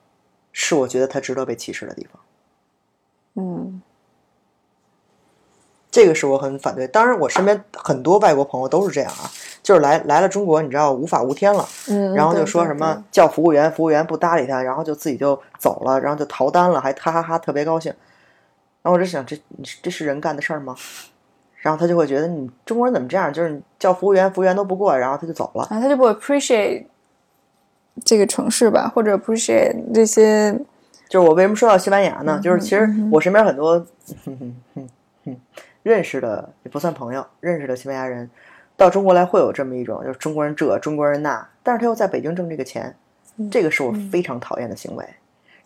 [0.52, 2.22] 是我觉得他值得被歧视的地方。
[3.36, 3.82] 嗯
[5.92, 6.86] 这个是我很反对。
[6.86, 9.32] 当然，我身边很多外国朋友都是这样啊，
[9.64, 17.94] 就是来来了中国，你知道无法无天了，嗯，然后就说什么叫服务员，服务员不搭理他，然后就自己就走了，然后就逃单了，还哈哈哈特别高兴。
[18.82, 20.76] 然后我就想，这你这是人干的事儿吗？
[21.66, 23.34] 然后他就会觉得你中国人怎么这样？
[23.34, 25.64] 就是你叫服务员，服务员都不过，然后他就走了。
[25.64, 26.86] 啊，他就不 appreciate
[28.04, 30.54] 这个城市吧，或者 appreciate 这些，
[31.10, 32.40] 就是我为什么说到西班牙嗯呢？
[32.44, 33.80] 就是其实我身边很多
[34.26, 34.90] 哼哼哼
[35.26, 35.38] 哼
[35.82, 38.30] 认识的也不算朋友，认识的西班牙人
[38.78, 42.96] 到中国来会有这么一种，就是中国人这中国人那，但是他又在北京挣这个钱，
[43.38, 45.04] 嗯这个是我非常讨厌的行为。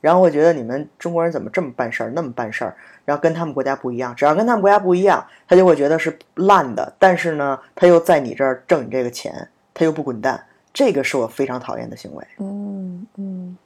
[0.02, 6.93] 然后我觉得你们中国人怎么这么办事儿，那么办事儿，然后跟他们国家不一样，只要跟他们国家不一样，他就会觉得是烂的。
[6.97, 12.26] 但是呢，他又在你这儿挣你这个钱，他又不滚蛋，这个是我非常讨厌的行为。
[12.38, 13.58] 嗯嗯，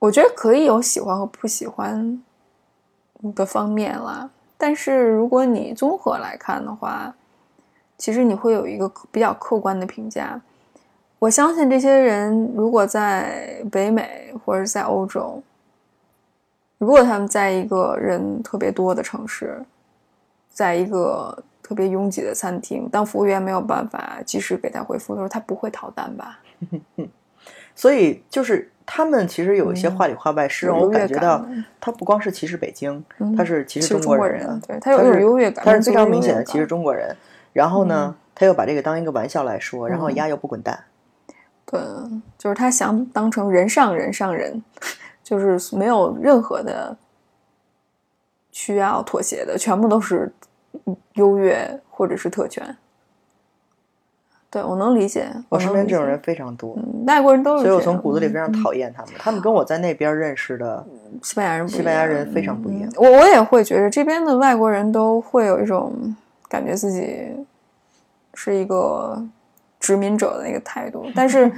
[0.00, 2.20] 我觉得可以有喜欢和不喜欢
[3.36, 7.14] 的方面啦，但是如果你综合来看的话，
[7.96, 10.40] 其实你会有一个比较客观的评价。
[11.20, 15.40] 我相信这些人如果在北美或者是在欧洲，
[16.78, 19.62] 如果他们在一个人特别多的城市，
[20.48, 26.40] 在一个特别拥挤的餐厅，当服务员没有办法及时给他回复的时候，他不会逃单吧？
[27.76, 31.46] 所以就是他们其实有一些话里话外是让我感觉到，
[31.78, 37.14] 他不光是歧视北京，嗯他是歧视中国国人对他有一种优越感他是非常明显的歧视中国人。
[37.52, 40.78] 然后呢，他又把这个当一个玩笑来说，然后丫又不滚蛋，
[41.70, 41.80] 对，
[42.36, 44.60] 就是他想当成人上人上人，
[45.22, 46.96] 就是没有任何的
[48.50, 50.32] 需要妥协的，全部都是
[51.12, 52.76] 优越或者是特权。
[54.50, 59.12] 对我能理解，我身边这种人非常多，嗯外国人都是，所以我从骨子里非常嗯讨厌他们。
[59.16, 60.84] 他们跟我在那边认识的，
[61.22, 65.94] 西班牙人西班牙人非常不一样嗯我我也会觉得这边的外国人都会有一种
[66.48, 67.30] 感觉自己
[68.34, 69.24] 是一个
[69.80, 71.50] 殖民者的那个态度， 但是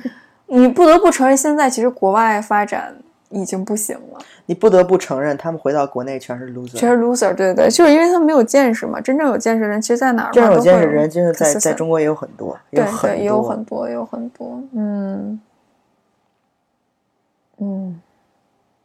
[0.47, 2.95] 你不得不承认，现在其实国外发展
[3.31, 6.77] 已经不行了，你不得不承认，他们回到国内全是 loser。
[6.77, 9.01] 全是 loser，对对对，就是因为他们没有见识嘛。
[9.01, 15.41] 真正有见识的人，其实在哪儿真正有见识的人，真的在在中国也有很多，对有很对，也有很多，也有很多，嗯
[17.59, 18.01] 嗯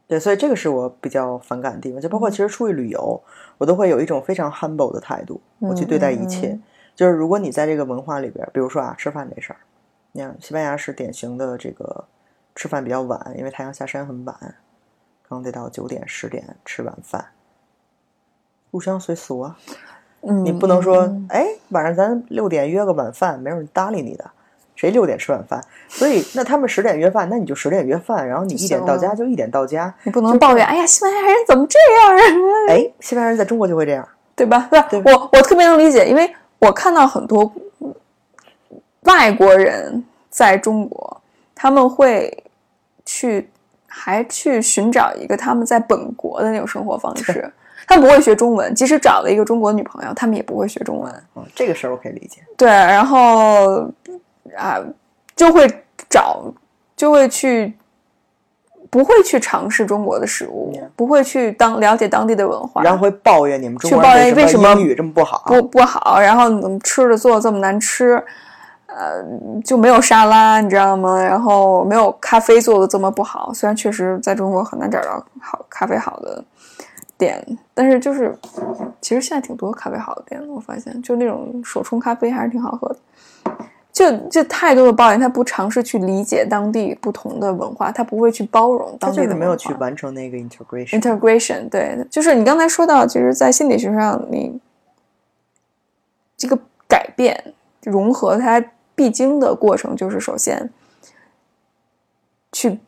[0.06, 3.20] 对，所以这个是我比较反感的地方，就包括其实出去旅游，
[3.58, 6.48] 我都会有一种非常 humble 的态度，我去对待一切。
[6.48, 6.62] 嗯嗯
[6.98, 9.58] 就是如果你在这个文化里边，比如说啊，吃饭这事儿，
[10.10, 12.04] 你看西班牙是典型的这个
[12.56, 14.36] 吃饭比较晚，因为太阳下山很晚，
[15.28, 17.24] 可能得到九点十点吃晚饭，
[18.72, 19.56] 入乡随俗啊。
[20.22, 24.28] 嗯，你不能说嗯，哎，晚上咱六点约个晚饭，没有人搭理你的。
[24.74, 25.64] 谁六点吃晚饭？
[25.88, 29.94] 所以那他们十点约饭，那你就十点约饭，然后你一点到家就一点到家。
[30.02, 32.22] 你不能抱怨，哎呀，西班牙人怎么这样啊？
[32.70, 34.08] 哎，西班牙人在中国就会这样。
[34.34, 34.66] 对吧？
[34.68, 36.28] 对吧对我我特别能理解，因为
[36.58, 37.52] 我看到很多
[39.02, 41.20] 外国人在中国，
[41.54, 42.44] 他们会
[43.06, 43.48] 去
[43.86, 47.52] 还去寻找一个他们在本国的那种生活方式。
[47.86, 51.24] 他们不会学中文，即使找了一个中国女朋友，他们也不会学中文。
[51.36, 52.42] 嗯，这个事儿我可以理解。
[52.54, 53.90] 对，然后
[54.54, 54.78] 啊，
[55.34, 55.66] 就会
[56.10, 56.52] 找，
[56.94, 57.72] 就会去
[58.90, 65.44] 不会去尝试中国的食物不会去当了解当地的文化，然后会抱怨你们中去抱国为什么英语这么不好。
[65.46, 68.22] 不不好，然后怎么吃的做的这么难吃，
[68.86, 69.22] 呃，
[69.62, 71.22] 就没有沙拉，你知道吗？
[71.22, 76.42] 然后没有咖啡做的这么不好，虽然确实在中国很难找到好咖啡好的
[77.18, 78.34] 店，但是就是
[79.00, 82.96] 其实现在挺多咖啡好的店的，我发现就那种手冲咖啡还是挺好喝的。
[83.98, 90.38] 就就太多的抱怨，他不尝试去理解当地不同的文化，他不会去包容他当地的没有去完成那个。
[90.38, 91.00] integration。
[91.00, 94.56] integration，对，就是你刚才说到，其实，在心理学上，你
[96.36, 100.70] 这个改变、融合，它必经的过程就是首先
[102.52, 102.78] 去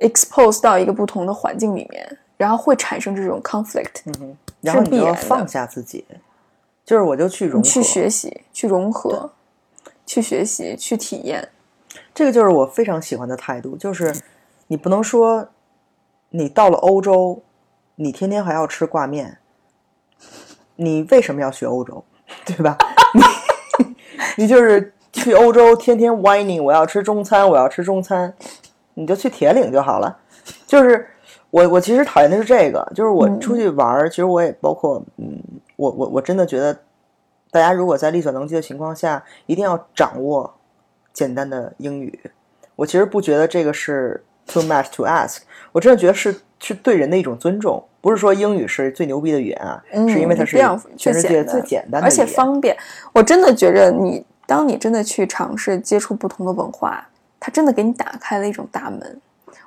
[0.00, 6.06] expose 到一个不同的环境里面，然后会产生这种 conflict，、嗯然后你要放下自己，
[6.86, 9.30] 就是我就去融合，去学习、去融合、
[10.06, 11.50] 去学习、去体验。
[12.14, 14.14] 这个就是我非常喜欢的态度，就是
[14.68, 15.48] 你不能说
[16.30, 17.42] 你到了欧洲，
[17.96, 19.38] 你天天还要吃挂面，
[20.76, 22.04] 你为什么要学欧洲，
[22.46, 22.78] 对吧？
[23.12, 23.94] 你
[24.44, 28.32] 你就是去欧洲天天 whining，我要吃中餐，我要吃中餐，
[28.94, 30.18] 你就去铁岭就好了。
[30.66, 31.06] 就是
[31.50, 35.42] 我我其实讨厌的是这个，就是我出去玩儿，其实我也包括嗯，
[35.76, 36.78] 我我我真的觉得，
[37.50, 40.54] 大家如果在力所能及的情况下，一定要掌握
[41.12, 42.18] 简单的英语。
[42.74, 45.38] 我其实不觉得这个是 too much to ask，
[45.72, 50.58] 我真的觉得是是对人的一种尊重，不是说英语是最牛逼的语言啊，嗯，是因为它是
[50.96, 52.76] 全世界最最简单的而且方便。
[53.12, 57.08] 我真的觉着你，当你真的去尝试接触不同的文化，
[57.40, 59.20] 它真的给你打开了一种大门。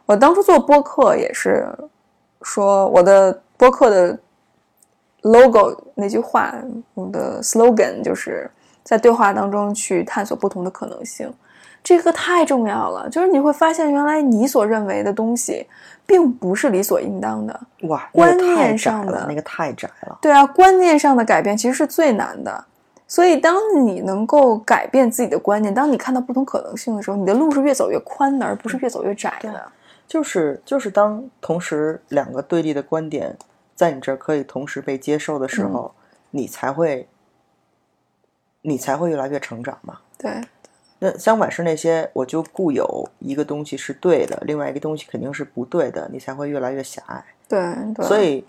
[0.05, 1.67] 我当初做播客也是
[2.41, 4.17] 说，我的播客的
[5.21, 6.53] logo 那句话，
[6.93, 8.49] 我的 slogan 就是
[8.83, 11.31] 在对话当中去探索不同的可能性。
[11.81, 15.65] 这个太重要了，就是你会发现，原来你所认为的东西，
[16.05, 17.59] 并不是理所应当的。
[17.83, 20.17] 哇，那个观念上的，那个太窄了。
[20.21, 22.65] 对啊，观念上的改变其实是最难的。
[23.07, 23.55] 所以，当
[23.85, 29.63] 你能够改变自己的观念，当你看到不同可能性的时候，你的路是越走越宽的，而不是越走越窄的。
[30.05, 33.35] 就是就是当同时两个对立的观点
[33.79, 35.95] 在你这儿可以同时被接受的时候，
[36.31, 37.07] 你才会
[38.61, 40.01] 你才会越来越成长嘛。
[40.17, 40.41] 对，
[40.99, 47.23] 那相反是那些我就固有一个东西是对的，另外一个东西肯定是不对的，你才会越来越狭隘。
[47.47, 48.05] 对，对。
[48.05, 48.43] 所以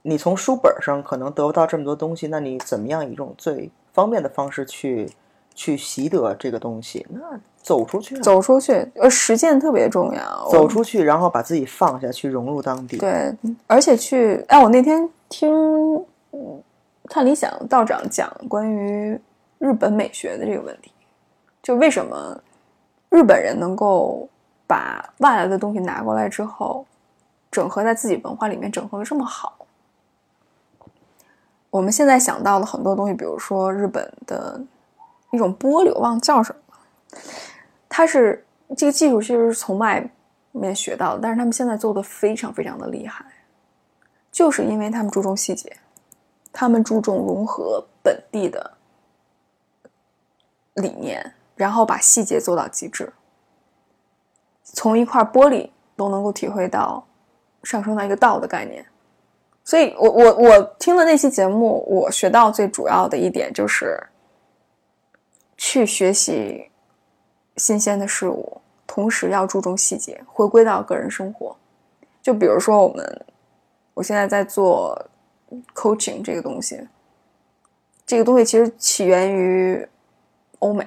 [0.00, 5.10] 你从书本上可能得不到这么多东西，那你怎么样以一种最方便的方式去
[5.54, 7.06] 去习得这个东西？
[7.10, 10.48] 那走出去啊，走出去，呃，实践特别重要。
[10.50, 12.96] 走出去，然后把自己放下去，融入当地。
[12.96, 13.34] 对，
[13.66, 15.96] 而且去，哎，我那天听
[16.32, 16.62] 嗯
[17.04, 19.18] 看理想道长讲关于
[19.58, 20.92] 日本美学的这个问题，
[21.62, 22.40] 就为什么
[23.10, 24.28] 日本人能够
[24.66, 26.86] 把外来的东西拿过来之后，
[27.50, 29.54] 整合在自己文化里面，整合的这么好。
[31.70, 34.58] 我们现在想到的很多东西，比如说日本的
[35.32, 36.78] 一种玻璃，忘了叫什么了，
[37.88, 38.44] 它是
[38.76, 40.08] 这个技术其实是从外
[40.52, 43.24] 面学到的，但是他们现在做的非常非常的厉害，
[44.30, 45.76] 就是因为他们注重细节，
[46.52, 48.70] 他们注重融合本地的
[50.74, 53.12] 理念，然后把细节做到极致，
[54.62, 57.06] 从一块玻璃都能够体会到
[57.62, 58.84] 上升到一个道的概念。
[59.64, 64.02] 所以我我我听了那期节目，我学到最主要的一点就是
[65.58, 66.70] 去学习
[67.58, 71.54] 新鲜的事物，同时要注重细节，回归到个人生活。
[72.22, 73.26] 就比如说我们，
[73.94, 74.96] 我现在在做
[75.74, 76.80] coaching 这个东西，
[78.06, 79.86] 这个东西其实起源于
[80.60, 80.84] 欧美，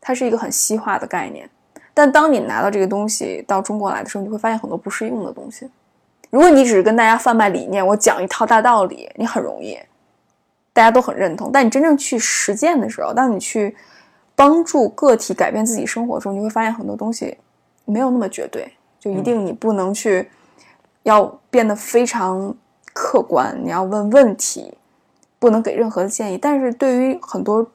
[0.00, 1.48] 它是一个很西化的概念。
[1.92, 5.68] 但当你拿到这个东西到中国来的时候，你会发现很多不适用的东西。
[6.30, 9.78] 如果你只是跟大家贩卖理念，我讲一套大道理，你很容易，
[10.72, 11.50] 大家都很认同。
[11.52, 13.76] 但你真正去实践的时候，当你去
[14.40, 17.36] 帮助个体改变自己生活的时候，你会发现很多东西
[17.84, 20.30] 没有那么绝对，就一定你不能去
[21.02, 22.56] 要变得非常
[22.94, 24.72] 客观，你要问问题，
[25.38, 26.38] 不能给任何的建议。
[26.38, 27.70] 但是对于很多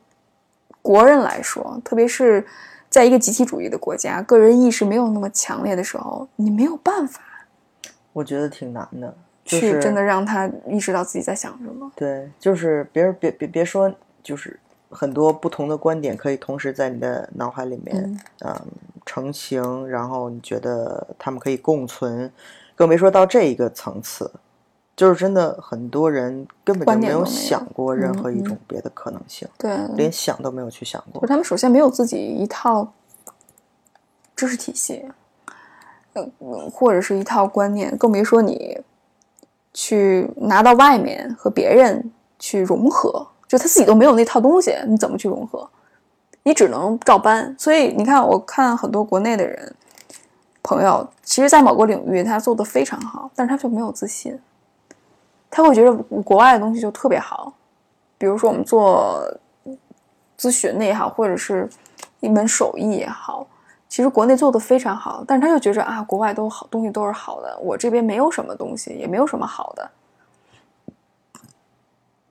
[0.81, 2.43] 国人来说，特别是
[2.89, 7.21] 在一个集体主义的国家，个人意识没有那么强烈的时候，你没有办法。
[8.11, 11.91] 我觉得挺难的，就去是真的让他意识到自己在想什么。
[11.95, 13.93] 对，就是别人别别别说，
[14.23, 14.59] 就是
[14.95, 18.55] 很多不同的观点可以同时在你的脑海里面，嗯，
[19.05, 22.31] 成型，然后你觉得他们可以共存，
[22.75, 24.31] 更别说到这一个层次，
[24.95, 31.27] 就是真的很多人根本就没有想过任何一嗯种别的可能性，对，连想都没有去想过。
[31.27, 32.93] 他们首先没有自己一套
[34.35, 35.05] 知识体系，
[36.13, 36.25] 呃，
[36.71, 38.79] 或者是一套观念，更别说你
[39.73, 45.67] 去拿到外面和别人去融合，就他自己都没有那套东西，你怎么去融合？
[46.43, 47.55] 你只能照搬。
[47.57, 49.75] 所以你看，我看很多国内的人
[50.63, 54.39] 朋友，其实，在某个领域他做的非常好，但是他就没有自信，
[55.49, 55.93] 他会觉得
[56.23, 57.53] 国外的东西就特别好。
[58.17, 59.23] 比如说，我们做
[60.39, 61.69] 咨询的也好，或者是
[62.19, 63.45] 一门手艺也好，
[63.87, 69.89] 其实国内做的非常好，但是他就觉着啊，国外都好东西都是好的，我这边没有什么东西，也没有什么好的。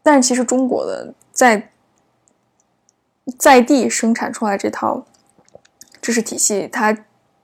[0.05, 1.73] 但是其实中国的在
[3.39, 5.03] 在地生产出来这套
[6.03, 6.95] 知识体系，它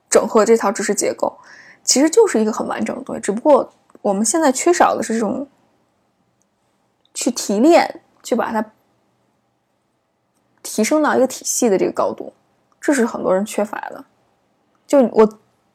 [0.07, 1.35] 整合这套知识结构，
[1.83, 3.19] 其实就是一个很完整的东西。
[3.19, 5.47] 只不过我们现在缺少的是这种
[7.15, 8.63] 去提炼，去把它
[10.61, 12.31] 提升到一个体系的这个高度，
[12.79, 14.05] 这是很多人缺乏的。
[14.85, 15.27] 就我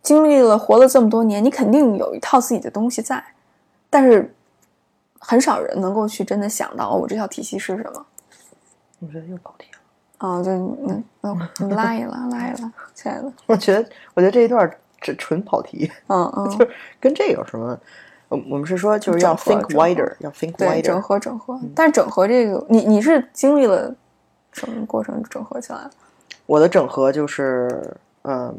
[0.02, 3.24] 经历了活了这么多年，你肯定有一套自己的东西在，
[3.90, 4.35] 但是
[5.26, 8.06] 很少人能够去真的想到，哦，我这套体系是什么。
[9.00, 9.78] 我觉得又跑题了。
[10.18, 11.04] 啊、就嗯
[11.70, 14.70] 拉一拉，拉一拉，亲爱的，我觉得，我觉得这一段
[15.00, 16.66] 这纯跑题，嗯嗯， 就
[16.98, 17.78] 跟这有什么？
[18.28, 21.02] 我我们是说就是要 think wider，要 think wider 整。
[21.02, 21.60] 合整合。
[21.74, 23.94] 但是整合这个，你你是经历了
[24.52, 25.90] 什么过程整合起来？
[26.46, 28.56] 我的整合就是，嗯，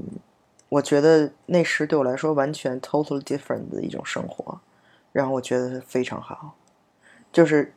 [0.69, 4.59] 我觉得那时对我来说完全 totally different 的一种生活，
[5.17, 6.53] 然后我觉得非常好，
[7.31, 7.73] 就是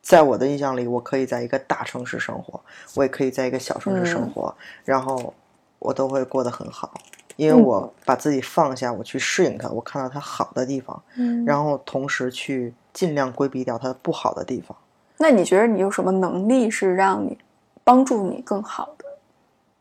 [0.00, 2.60] 在我的印象里，我可以在一个大城市生活，
[2.94, 5.34] 我也可以在一个小城市生活，然后
[5.80, 6.94] 我都会过得很好，
[7.34, 14.76] 因为我把自己放下，我去适应它，我看到它好的地方，嗯然后同时去尽量规避掉它不好的地方。
[15.16, 17.36] 那你觉得你有什么能力是让你
[17.82, 19.04] 帮助你更好的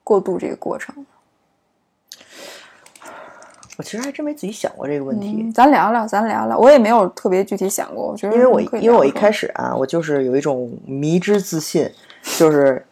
[0.03, 1.11] 过渡这个过程的？
[3.78, 5.36] 我其实还真没仔细想过这个问题。
[5.39, 6.57] 嗯，咱聊聊，咱聊聊。
[6.57, 11.89] 我也没有特别具体想过，我觉得因为我因为我一开始啊，我就是有一种迷之自信，
[12.38, 12.86] 就是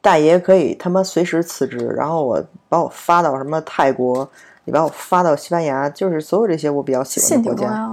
[0.00, 4.28] 大爷可以他妈随时辞职，然后我把我发到什么泰国，
[4.64, 7.90] 你把我发到西班牙，就是所有这些我比较喜欢的国家。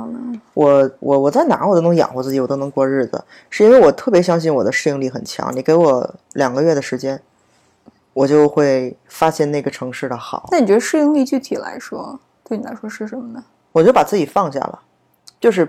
[0.53, 5.53] 我我我在哪儿我都能养活自己，我都能过日子，是因为我特别相信我的适应力很强。
[5.55, 7.19] 你给我两个月的时间，
[8.13, 10.47] 我就会发现那个城市的好。
[10.51, 12.17] 那你觉得适应力具体来说，
[12.47, 13.43] 对你来说是什么呢？
[13.71, 14.79] 我就把自己放下了，
[15.39, 15.65] 就是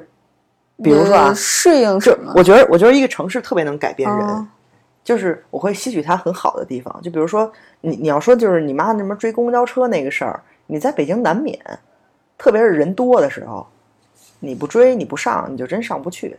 [0.83, 2.33] 比如说适应什么？
[2.37, 4.27] 我觉得我觉得一个城市特别能改变人。
[4.27, 4.47] 哦
[5.07, 7.49] 就是我会吸取它很好的地方，就比如说
[7.81, 11.57] 你你要说就是你妈那什么追公交车那个事儿，你在北京难免，
[12.37, 13.65] 特别是人多的时候，
[14.41, 16.37] 你不追你不上，你就真上不去。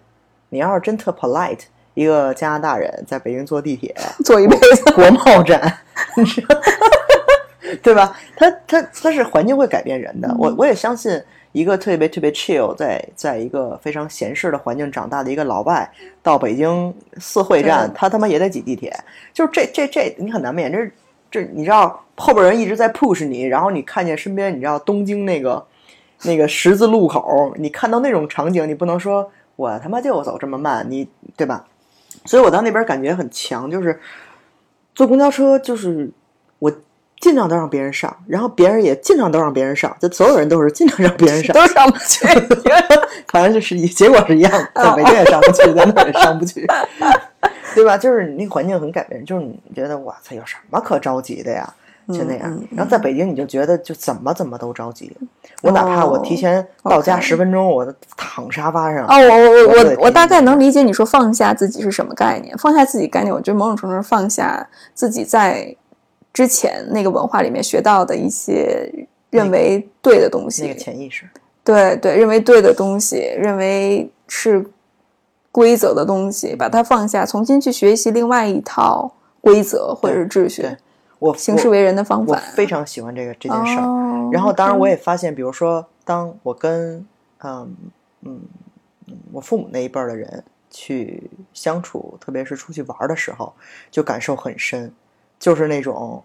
[0.50, 1.62] 你要是真特 polite，
[1.94, 4.92] 一个加拿大人在北京坐地铁， 坐一辈子。
[4.94, 5.78] 国贸站，
[6.18, 6.60] 你知道，
[7.82, 8.16] 对吧？
[8.36, 10.36] 他他他是环境会改变人的。
[10.38, 15.90] 我我也相信，一个特别特别 chill，在在一个非常闲适的环境长大的一个老外，
[16.22, 18.96] 到北京四惠站，他他妈也得挤地铁。
[19.34, 20.72] 就是这这这，你很难免。
[20.72, 20.92] 这
[21.30, 25.66] 这，你知道后边人一直在 push 你，然后你看见身边，你知道东京那个
[26.24, 31.66] 那个十字路口，你看到那种场景，你不能说我他妈就走这么慢，你对吧？
[32.26, 34.00] 所以我到那边感觉很强，就是
[34.96, 36.10] 坐公交车，就是
[36.60, 36.72] 我
[37.20, 42.28] 尽量都让别人上，然后别人也尽量都让别人上，就所有人都是尽量让别人上，都上不去。
[43.28, 46.66] 反正就是一结果是一样的， 在北京也上不去，在那儿也上不去，
[47.76, 47.98] 对吧？
[47.98, 51.72] 就是你那个环境很改变，就是你觉得哇塞，有什么可着急的呀？
[52.10, 52.58] 就那样。
[52.72, 55.12] 然后在北京，你就觉得就怎么怎么都着急。
[55.62, 57.86] 我哪怕我提前到家十分钟，我
[58.16, 62.58] 躺沙发上，哦，我我我我大概能理解你说放下自己是什么概念。
[62.58, 65.76] 放下自己概念，我觉得某种程度上放下自己在
[66.38, 68.88] 之前那个文化里面学到的一些
[69.32, 70.62] 认为对的东西。
[70.62, 71.28] 那个潜意识。
[71.64, 74.64] 对对，认为对的东西，认为是
[75.52, 79.12] 规则的东西，把它放下，重新去学习另外一套
[79.42, 80.78] 规则或者是秩序对，
[81.18, 82.40] 我行事为人的方我法。
[82.54, 83.82] 非常喜欢这个这件事儿。
[83.82, 87.04] 哦然后，当然我也发现，比如说，当我跟
[87.40, 87.76] 嗯
[88.22, 88.40] 嗯
[89.08, 93.52] 嗯我父母那一辈儿的人去相处，特别是出去玩的时候，
[93.90, 94.94] 就感受很深，
[95.40, 96.24] 就是那种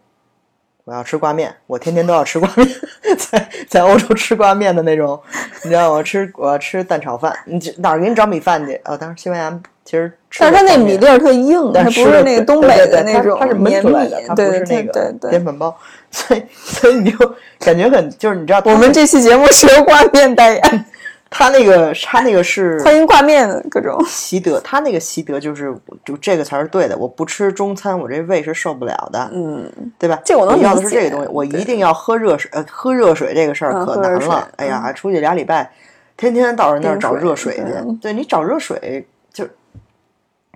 [0.85, 2.69] 我要吃挂面，我天天都要吃挂面，
[3.17, 5.21] 在在欧洲吃挂面的那种，
[5.63, 8.81] 你知道我吃我要吃蛋炒饭，你这哪儿给你找米饭去？
[8.85, 15.45] 哦，当时西班牙其实吃但是它那米粒儿特硬，它不但吃的是那个东北的那种它它是焖出来的，它，不是那个对对对滇。
[15.45, 15.77] 粉包，
[16.11, 20.85] 所以 所以你就感觉很就是你知道我们这期节目是由挂面代言，
[21.33, 23.99] 他那个他那个是欢迎挂面各种。
[24.07, 26.97] 习得，他那个习得就是就这个才是对的。
[26.97, 30.21] 我不吃中餐，我这胃是受不了的，嗯，对吧？
[30.25, 32.51] 这我能要的是这个东西，我一定要喝热水。
[32.53, 34.49] 呃，喝热水这个事儿可难了。
[34.57, 35.73] 哎呀，出去俩礼拜，
[36.17, 37.99] 天天到人那儿找热水去对。
[38.01, 39.49] 对你找热水就。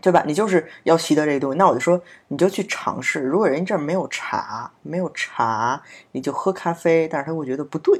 [0.02, 0.22] 对吧？
[0.26, 3.20] 你就是要习得这个东西，那我就说，你就去尝试。
[3.20, 5.82] 如果人家这儿没有茶，没有茶，
[6.12, 7.98] 你就喝咖啡，但是他会觉得不对，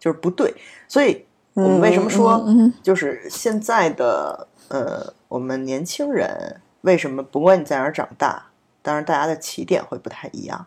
[0.00, 0.52] 就是不对。
[0.88, 2.44] 所以我们为什么说，
[2.82, 8.46] 就是现在的呃，我们年轻人为什么不管你在哪儿长大，
[8.82, 10.66] 当然大家的起点会不太一样，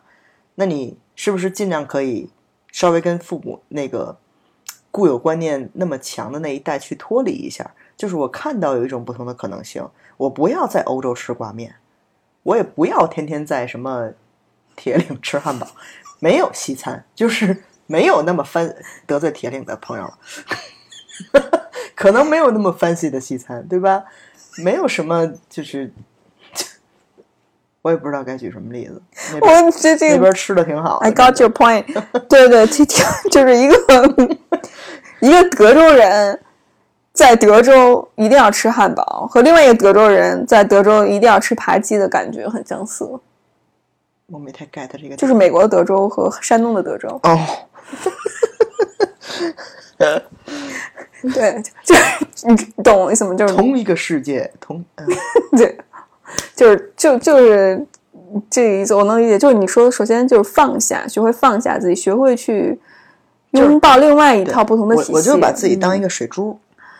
[0.54, 2.30] 那你是不是尽量可以
[2.72, 4.16] 稍微跟父母那个
[4.90, 7.70] 固有观念那么强的那一代去脱离一下？
[7.96, 9.86] 就是我看到有一种不同的可能性，
[10.16, 11.74] 我不要在欧洲吃挂面，
[12.44, 14.12] 我也不要天天在什么
[14.74, 15.66] 铁岭吃汉堡，
[16.18, 18.74] 没有西餐，就是没有那么翻
[19.06, 20.18] 得罪铁岭的朋友了。
[21.94, 24.04] 可能没有那么 fancy 的西餐，对吧？
[24.62, 25.92] 没有什么，就是
[27.82, 29.00] 我也不知道该举什么例子。
[29.40, 31.06] 我这这那边吃的挺好的。
[31.06, 31.84] I got your point
[32.28, 32.48] 对。
[32.48, 33.76] 对这挺就是一个
[35.20, 36.40] 一个德州人
[37.12, 43.04] 在德州一定要吃汉堡，和另外一个德州人在德州一定要吃扒鸡的感觉很相似，
[44.26, 45.16] 我没太 get 这个。
[45.16, 47.08] 就是美国的德州和山东的德州。
[47.24, 47.38] 哦，
[51.34, 53.34] 对，就是你懂我意思吗？
[53.34, 55.06] 就是同一个世界，同、嗯
[55.58, 55.76] 对，
[56.54, 57.84] 就是就就是
[58.48, 59.38] 这个意思，我能理解。
[59.38, 62.78] 就是你说，首先就是放下，学会放下自己，学会去
[63.50, 65.12] 拥抱另外一套不同的体系。
[65.12, 66.56] 我我就把自己当一嗯个水珠，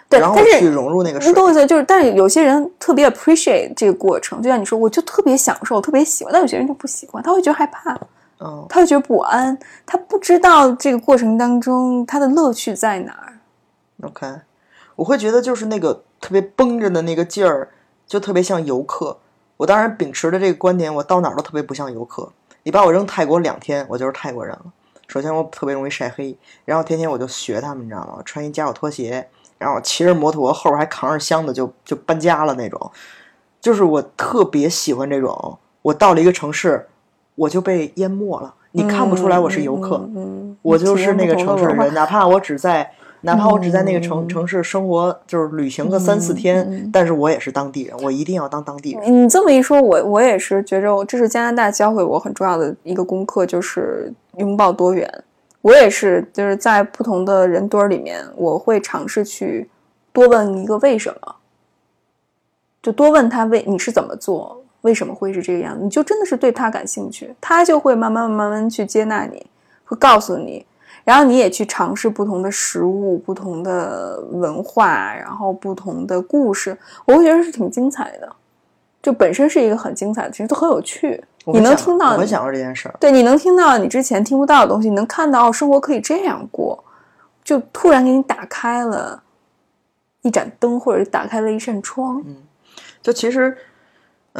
[0.08, 1.34] 对，然后但是去融入那个水你。
[1.34, 1.64] 懂我意思？
[1.64, 7.96] 就是，但是有些人特别 appreciate 这个过程，就像你说，我就特别享受，特别喜欢，但有些人就不喜欢，他会觉得害怕，
[8.40, 13.38] 嗯，他会觉得不安，他不知道这个过程当中他的乐趣在哪儿。
[14.02, 14.26] OK，
[14.96, 17.70] 我会觉得就是那个特别绷着的那个劲儿，
[18.06, 19.18] 就特别像游客。
[19.56, 22.30] 我当然秉持着这个观点，我到哪儿都特别不像游客。
[22.62, 24.66] 你把我扔泰国两天，我就是泰国人了。
[25.08, 28.22] 首先我特别容易晒黑，然后天天我就学他们，你知道吗？
[28.24, 32.92] 穿一夹脚拖鞋，然后骑着摩托，后边还扛着箱子就就搬家了那种。
[33.60, 36.86] 就是我特别喜欢这种，我到了一个城市，
[37.38, 40.08] 我就被淹没了，你看不出来我是游客。
[40.60, 42.90] 我就是那个城市的人，哪怕我只在，
[43.22, 49.24] 哪怕我只在那个城、嗯城市生活，就是旅行个三四天，但是我也是当地人，我一定要当当地人。
[49.24, 55.08] 你这么一说，我我也是觉着，这是加拿大教会我很重要的一个功课，就是拥抱多元。
[55.62, 59.68] 我也是，就是在不同的人堆儿里面，我会尝试去
[60.12, 61.36] 多问一个为什么，
[62.82, 69.44] 就多问他为你是怎么做，为什么会是这个样子，你就真的是对他感兴趣，他就会慢慢慢慢去接纳你，
[69.84, 70.64] 会告诉你，
[71.04, 78.32] 然后你也去尝试不同的食物、不同的文化，然后不同的故事，我会觉得是挺精彩的。
[79.00, 81.22] 就本身是一个很精彩的其实，都很有趣。
[81.44, 82.94] 你能听到我很想过这件事儿。
[83.00, 86.82] 对，你能听到你之前听不到的东西，你能看到生活可以这样过，
[87.42, 89.22] 就突然给你打开了
[90.22, 92.22] 一盏灯，或者打开了一扇窗。
[92.26, 92.36] 嗯
[93.00, 93.56] 就其实，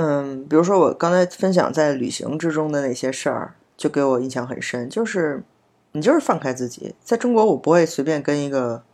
[0.00, 4.88] 嗯，比如说我刚才分享在旅行之中的那些事儿，就给我印象很深。
[4.88, 5.42] 就是
[5.90, 8.84] 你就是放开自己，在中国我不会随便跟一个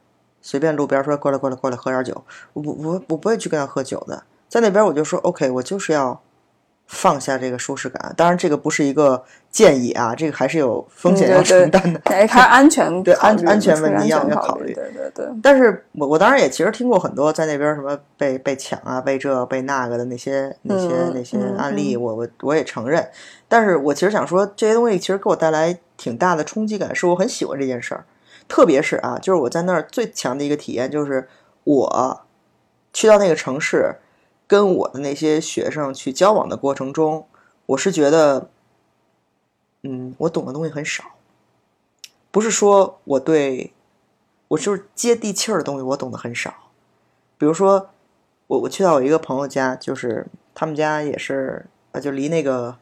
[0.41, 2.25] 随便路边说过来过来过来喝点酒，
[2.55, 4.25] 我不我我不会去跟他喝酒的。
[4.49, 6.23] 在那边我就说 OK，我就是要
[6.87, 8.13] 放下这个舒适感。
[8.17, 12.01] 当然这个不是一个建议啊，这个还是有风险要承担的。
[12.05, 23.09] 还还是安全对安安全问题要考要考虑对对对，但是我我当然也其实听过很多在那边什么被被抢啊、被这被那个的那些那些嗯那些嗯案例，我我我也承认。
[23.49, 28.05] 但是我其实想说，这些东西其实给我带来挺大的冲击感，是我很喜欢这件事儿。
[28.47, 31.29] 特别是啊，就是我在那儿最强的一个体验，就是
[31.65, 32.21] 我
[32.93, 33.97] 去到那个城市，
[34.47, 37.27] 跟我的那些学生去交往的过程中，
[37.67, 38.49] 我是觉得，
[39.83, 41.05] 嗯，我懂的东西很少。
[42.31, 43.73] 不是说我对
[44.49, 46.53] 我就是接地气儿的东西，我懂得很少。
[47.39, 47.91] 比如说，
[48.47, 52.77] 我我去到我一个朋友家，就是他们家也是呃，就离那个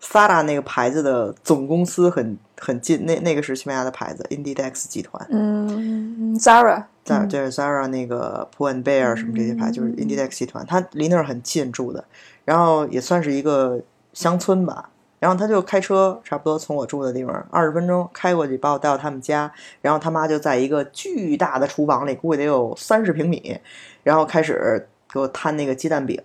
[0.00, 12.04] Zara 那个牌子的总公司很很近，那那个是西班牙的牌子 Inditex 集团，嗯，Zara，在就是 Zara 那个 Pull and Bear 什么这些牌，就是 Inditex 集团，他离那儿很近住的，
[12.44, 13.80] 然后也算是一个
[14.12, 14.88] 乡村吧。
[15.18, 19.52] 然后他就开车，差不多从我住的地方二十分钟开过去，把我带到他们家。
[19.80, 23.56] 然后他妈就在一个巨大的厨房里，估计得有三十平米，
[24.02, 26.20] 然后开始给我摊那个鸡蛋饼。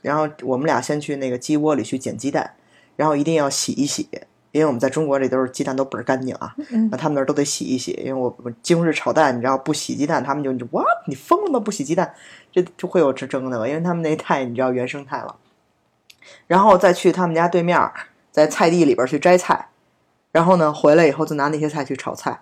[0.00, 2.54] 然后我们俩先去那个鸡窝里去捡鸡蛋，
[2.96, 4.08] 然后一定要洗一洗，
[4.50, 7.92] 因为我们在中国这都是鸡蛋都倍儿干净啊，嗯那他们那儿都得洗一洗。
[8.02, 11.60] 因为我我西红柿炒蛋，你知道不洗鸡蛋，他们就你就哇，你疯了吗？
[11.60, 12.14] 不洗鸡蛋，
[12.50, 15.36] 这就会有这争的，因为他们那太你知道原生态了。
[16.46, 17.78] 然后再去他们家对面，
[18.30, 19.68] 在菜地里边去摘菜，
[20.32, 22.40] 然后呢回来以后就拿那些菜去炒菜。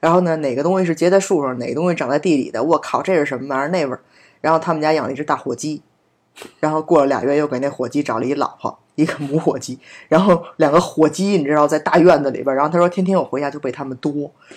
[0.00, 2.62] 然后呢，哪个东西是结在树上，哪个东西长在地里的？
[2.62, 3.68] 我靠，这是什么玩意儿？
[3.68, 4.00] 那味儿。
[4.40, 5.82] 然后他们家养了一只大火鸡，
[6.60, 9.78] 然后过了俩月又给那火鸡找了一老婆，一个母火鸡。
[10.08, 12.54] 然后两个火鸡，你知道，在大院子里边儿。
[12.54, 14.12] 然后他说，天天我回家就被他们多，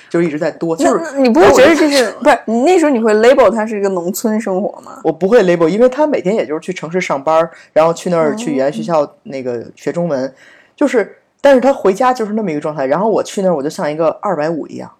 [0.09, 0.75] 就是一直在多。
[0.75, 2.39] 就是你不会觉得这是不是？
[2.45, 4.99] 你那时候你会 label 它是一个农村生活吗？
[5.03, 10.33] 我不会 label，因为他每天也就是去城市上班儿，然后去那儿去语言学校那个学中文，
[10.75, 12.85] 就是，但是他回家就是那么一个状态。
[12.85, 14.91] 然后我去那儿，我就像一个二百五一样，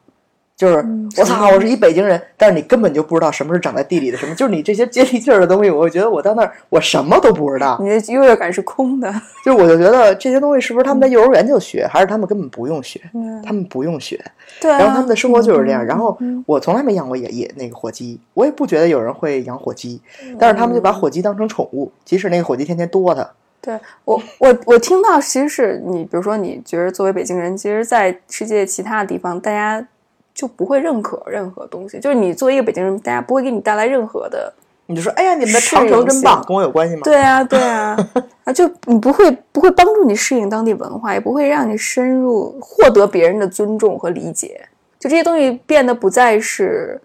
[0.62, 0.76] 就是
[1.18, 9.12] 我操，我是一北京人，但是你根本就不知道什么是长在地里的什么，就是你这些接地气儿的东西，我觉得我到那儿我什么都不知道，你的优越感是空的。
[9.44, 13.02] 就是我就觉得这些东西是不是他们在幼儿园就学，还是他们根本不用学？
[13.16, 14.24] 嗯他们不用学，
[14.62, 15.84] 对啊，然后他们的生活就是这样。
[15.84, 16.16] 嗯然后
[16.46, 20.00] 我从来没养过野野那个火鸡，我也不觉得有人会养火鸡，
[20.38, 23.28] 但是他们就把火鸡当成宠物，即使那个火鸡天天多它。
[23.64, 29.88] 对我，我我听到，其实是你，比如说，你觉得作为北京人，其实，在世界其他地方，大家
[30.34, 32.00] 就不会认可任何东西。
[32.00, 34.54] 就是你作为一个北京人，大家不会给你带来任何的。
[34.88, 37.02] 你就说，哎呀，你们的长城真棒，跟我有关系吗？
[37.04, 37.96] 对啊，对啊，
[38.44, 44.68] 啊，就你不会不会帮助你适应当地文化，也不会让你深入获得别人的尊重和理解。
[45.00, 47.02] 就这些东西变得不再是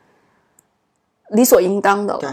[1.29, 2.21] 理所应当的了。
[2.21, 2.31] 对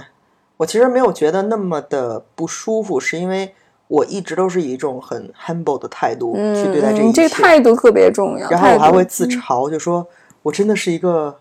[0.58, 3.54] 我其实没有觉得那么的不舒服，是因为
[3.88, 7.12] 我一直都是以一种很 humble 的态度去对待这一切。
[7.12, 8.50] 嗯这个态度特别重要。
[8.50, 10.08] 然后我还会自嘲，就说
[10.44, 11.40] 我真的是一个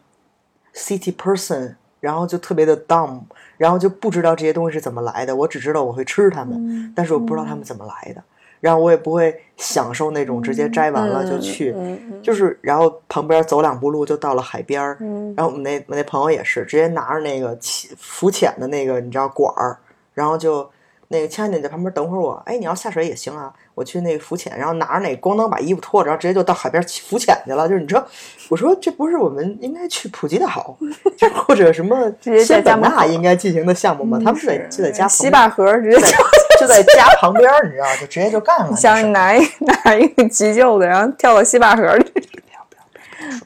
[0.75, 3.21] city person，然后就特别的 dumb，
[3.59, 5.37] 然后就不知道这些东西是怎么来的。
[5.37, 8.23] 我只知道我会吃它们，嗯但是我不知道它们怎么来的。
[8.61, 11.75] 然后我也不会享受那种直接摘完了就去，
[12.23, 14.97] 就是然后旁边走两步路就到了海边儿。
[15.01, 19.79] 嗯然后我们那我那朋友也是直接拿着那个起浮潜的那个你知道管儿，
[20.15, 20.71] 然后就
[21.09, 27.69] 那个亲爱的你在旁边等会儿我，哎你要下水也行啊，我去那个浮潜，然后拿着那咣当把衣服脱了，然后直接就到海边起浮潜去了。
[27.69, 28.07] 就是你知道，
[28.49, 30.77] 我说这不是我们应该去普吉岛，
[31.17, 34.21] 就或者什么直接在仙本家那应该进行的项目吗？
[34.25, 36.17] 他们是在就在家洗旁边把盒直接就。
[36.61, 38.69] 就在家旁边，你知道，就直接就干了。
[38.71, 42.13] 你想拿一拿一个急救的，然后跳到洗把盒里。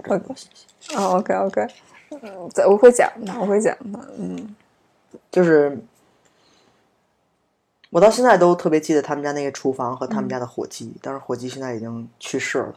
[0.07, 0.15] 我
[0.97, 1.67] 哦，OK OK，
[2.11, 4.55] 嗯，在我会讲的，我会讲的，嗯
[5.31, 5.79] 就是
[7.97, 12.75] 我到现在都特别记得他们家那个厨房和他们家的火鸡，但是火鸡现在已经去世了。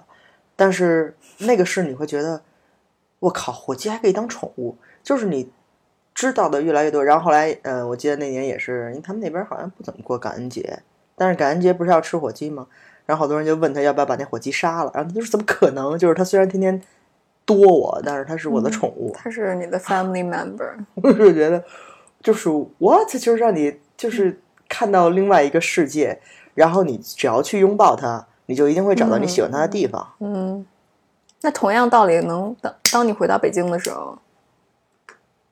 [0.56, 2.42] 但是那个是你会觉得，
[3.20, 5.52] 我靠，火鸡还可以当宠物，就是你
[6.16, 7.04] 知道的越来越多。
[7.04, 10.80] 然后后来，嗯、我记得那年也是，因为他们那边好像不怎么过感恩节，
[11.18, 12.66] 但是感恩节不是要吃火鸡吗？
[13.06, 15.98] 然后好多人就问他要不要把那火鸡杀了，然后他就说怎么可能？
[15.98, 16.82] 就是他虽然天天
[17.44, 19.12] 多我，但是他是我的宠物。
[19.14, 21.62] 他是你的 family member， 我是觉得，
[22.24, 24.40] 就是 what，就是让你就是
[24.70, 26.22] 看到另外一个世界，
[26.54, 30.14] 然后你只要去拥抱它，你就一定会找到你喜欢它的地方。
[30.20, 30.66] 嗯，
[31.42, 34.18] 那同样道理，能当当你回到北京的时候，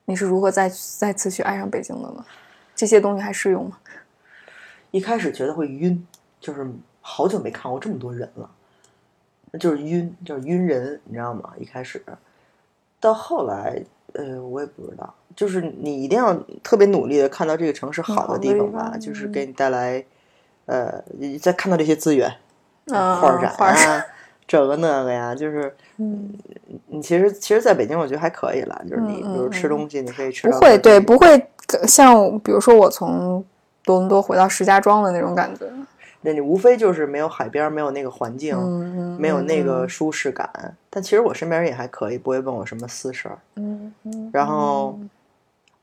[0.06, 2.24] 你是如何再再次去爱上北京的呢？
[2.74, 3.76] 这些东西还适用吗？
[4.92, 6.06] 一开始觉得会晕，
[6.40, 6.66] 就是
[7.00, 8.48] 好久没看过这么多人了，
[9.58, 11.52] 就是晕，就是晕人，你知道吗？
[11.58, 12.02] 一开始，
[13.00, 13.82] 到后来，
[14.14, 16.34] 呃，我也不知道，就是你一定要
[16.64, 20.04] 特别努力的看到这个城市好的地方吧，就是给你带来，
[20.66, 22.28] 呃，你再看到这些资源，
[22.86, 24.04] 嗯，画展画展，啊，
[24.48, 26.34] 这个那个呀，就是，嗯，
[26.88, 31.40] 你其实其实在北京我觉得还可以了，就是你比如吃东西，你可以吃不会，对，不会
[31.86, 33.44] 像比如说我从
[33.84, 35.66] 多伦多回到石家庄的那种感觉，
[36.22, 38.58] 那你无非就是没有海边，没有那个环境，
[39.20, 40.74] 没有那嗯个舒适感。
[40.90, 43.38] 但其实我身边人也还可以，不会问我什么私事儿。
[44.32, 44.98] 然后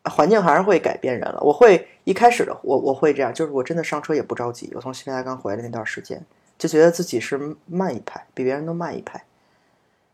[0.09, 1.39] 环境还是会改变人了。
[1.41, 4.71] 我会一开始的我我会这样，就是我真的上车也不着急。
[4.75, 6.23] 我从西班牙刚回来那段时间，
[6.57, 9.23] 就觉得自己是慢一拍，比别人都慢一拍。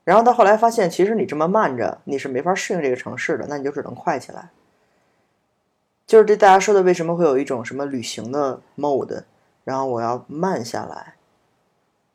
[0.04, 4.50] 然后到后来发现，其实你这么慢着，你是没法适应这个城市的，那你就只能快起来。
[6.08, 9.24] 就是这大家说的，为什么会有一种什么旅行的 mode，
[9.64, 11.14] 然后我要慢下来，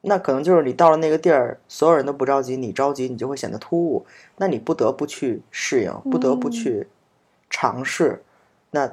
[0.01, 4.05] 那可能就是你到了那个地儿，所有人都不着急，你着急，你就会显得突兀，
[4.37, 6.89] 那你不得不去适应，不得不去
[7.51, 8.23] 尝试。
[8.71, 8.93] 那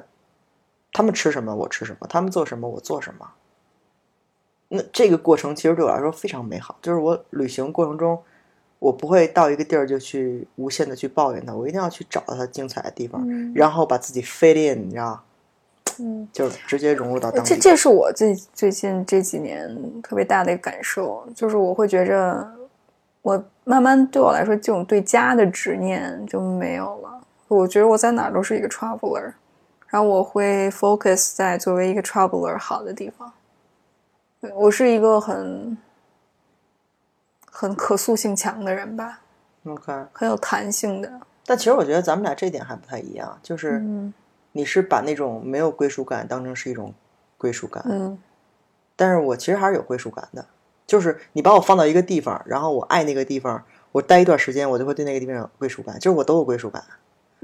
[0.92, 3.28] 他们吃什么，我吃什么；他们做什么，我做什么。
[4.68, 8.20] 那这个过程其实对我来说非常美好，就是我旅行过程中，
[8.78, 15.22] 我不会到一个地儿就去无限的去抱怨它，我一定要去找到它精彩的地方，嗯然后把自己 fit in，你知道，
[15.98, 17.54] 嗯，就是直接融入到当地。
[17.54, 22.52] 这这是我最最近这几年特别大的一个感受，就是我会觉着，
[23.22, 27.13] 我慢慢对我来说，这种对家的执念就没有了。
[27.54, 29.32] 我觉得我在哪儿都是一个 traveler，
[29.88, 33.32] 然后我会 focus 在作为一个 traveler 好的地方。
[34.40, 35.78] 对我是一个很
[37.50, 39.20] 很可塑性强的人吧
[39.64, 41.20] ，OK，很有弹性的。
[41.46, 44.12] 但其实我觉得咱们俩这点还不太一样，就是嗯
[44.52, 46.92] 你是把那种没有归属感当成是一种
[47.36, 48.18] 归属感，嗯
[48.96, 50.44] 但是我其实还是有归属感的。
[50.86, 56.84] 就是你把我放到一个地方，然后我爱那个地方，我待一段时间，我就会对那个地方有归属感，就是我都有归属感。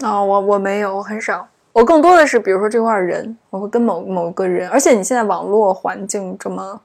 [0.03, 1.47] 哦，我我没有，我很少。
[1.73, 6.81] 我更多的是，比如说这块人，我会跟某某个人，而且你现在网络环境这么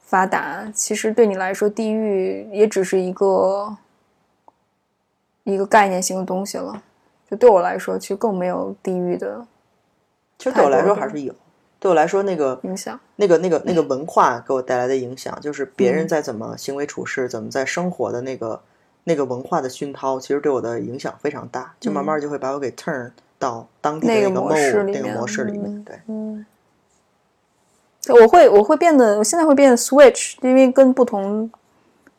[0.00, 3.76] 发达，其实对你来说，地域也只是一个
[5.44, 6.82] 一个概念性的东西了。
[7.30, 9.44] 就对我来说，其实更没有地域的
[10.38, 11.34] 其实对我来说还是有，
[11.80, 13.00] 对我来说那个影响。
[13.16, 18.60] 那个那个那个 文化给我带来的影响，就是别人嗯在怎么行为处事，怎么在生活的那个
[19.08, 25.64] 那个文化的熏陶，其实对我的影响非常大，就慢慢就会把我给 turn 到当地的那个模 mode 式里面那个模式里面。
[25.64, 26.46] 嗯对，嗯，
[28.02, 31.48] 对我会我会变得，我现在会变得 switch，因为跟不同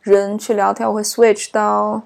[0.02, 2.02] 人去聊天，我会 switch 到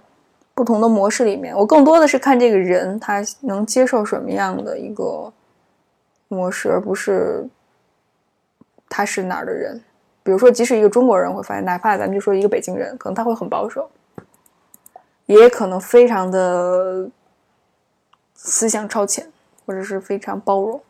[0.55, 1.55] 不同的模式里面。
[1.55, 5.31] 我更多的是看这个人他能接受什么样的一个
[6.27, 7.47] 模式，而不是
[8.89, 9.79] 他是哪儿的人。
[10.23, 13.87] 比如说，即使一个中国人会发现，哪怕咱们就说一个北京人，可能他会很保守，
[15.39, 17.09] 也可能非常的
[18.33, 19.31] 思想超前，
[19.65, 20.83] 或者是非常包容。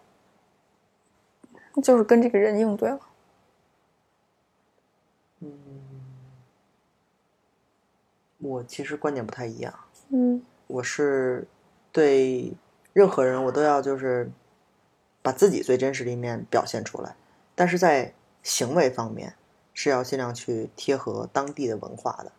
[1.82, 3.00] 就是跟这个人应对了。
[8.40, 9.74] 我其实观点不太一样，
[10.10, 11.48] 嗯我是
[11.92, 12.52] 对
[12.92, 14.32] 任何人我都要就是
[15.22, 17.16] 把自己最真实的一面表现出来，
[17.54, 19.36] 但是在行为方面
[19.74, 22.32] 是要尽量去贴合当地的文化的。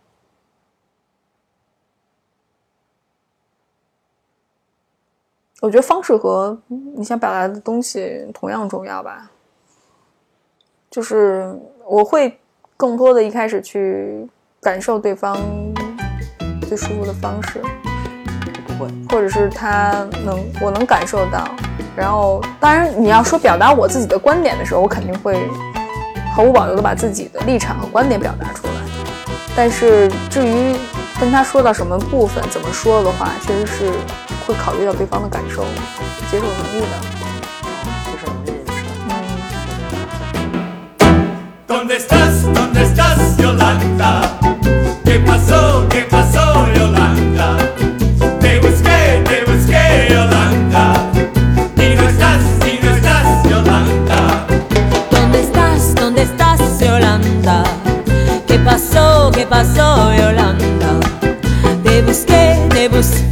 [5.63, 6.59] 我觉得方式和
[6.97, 9.31] 你想表达的东西同样重要吧。
[10.91, 11.57] 就是
[11.87, 12.37] 我会
[12.77, 14.29] 更多的一开始去
[14.61, 15.39] 感受对方
[16.67, 17.63] 最舒服的方式，
[18.67, 21.49] 不会，或者是他能我能感受到。
[21.95, 25.49] 然后，当然你要说表达我自己的观点的时候，我肯定会
[26.35, 28.73] 毫无保留的把自己的立场和观点表达出来。
[29.55, 30.75] 但是至于
[31.21, 33.93] 跟他说到什么部分，怎么说的话，确实是
[34.47, 35.65] 会考虑到对方的感受、
[36.31, 36.87] 接受能力的。
[38.05, 38.93] 接受能力这个事儿。
[41.05, 41.13] 嗯
[55.11, 55.95] ，¿Dónde estás?
[55.95, 57.65] ¿Dónde estás, Yolanda?
[58.49, 59.31] ¿Qué pasó?
[59.33, 61.01] ¿Qué pasó, Yolanda?
[61.85, 63.32] Te busqué, te busqué,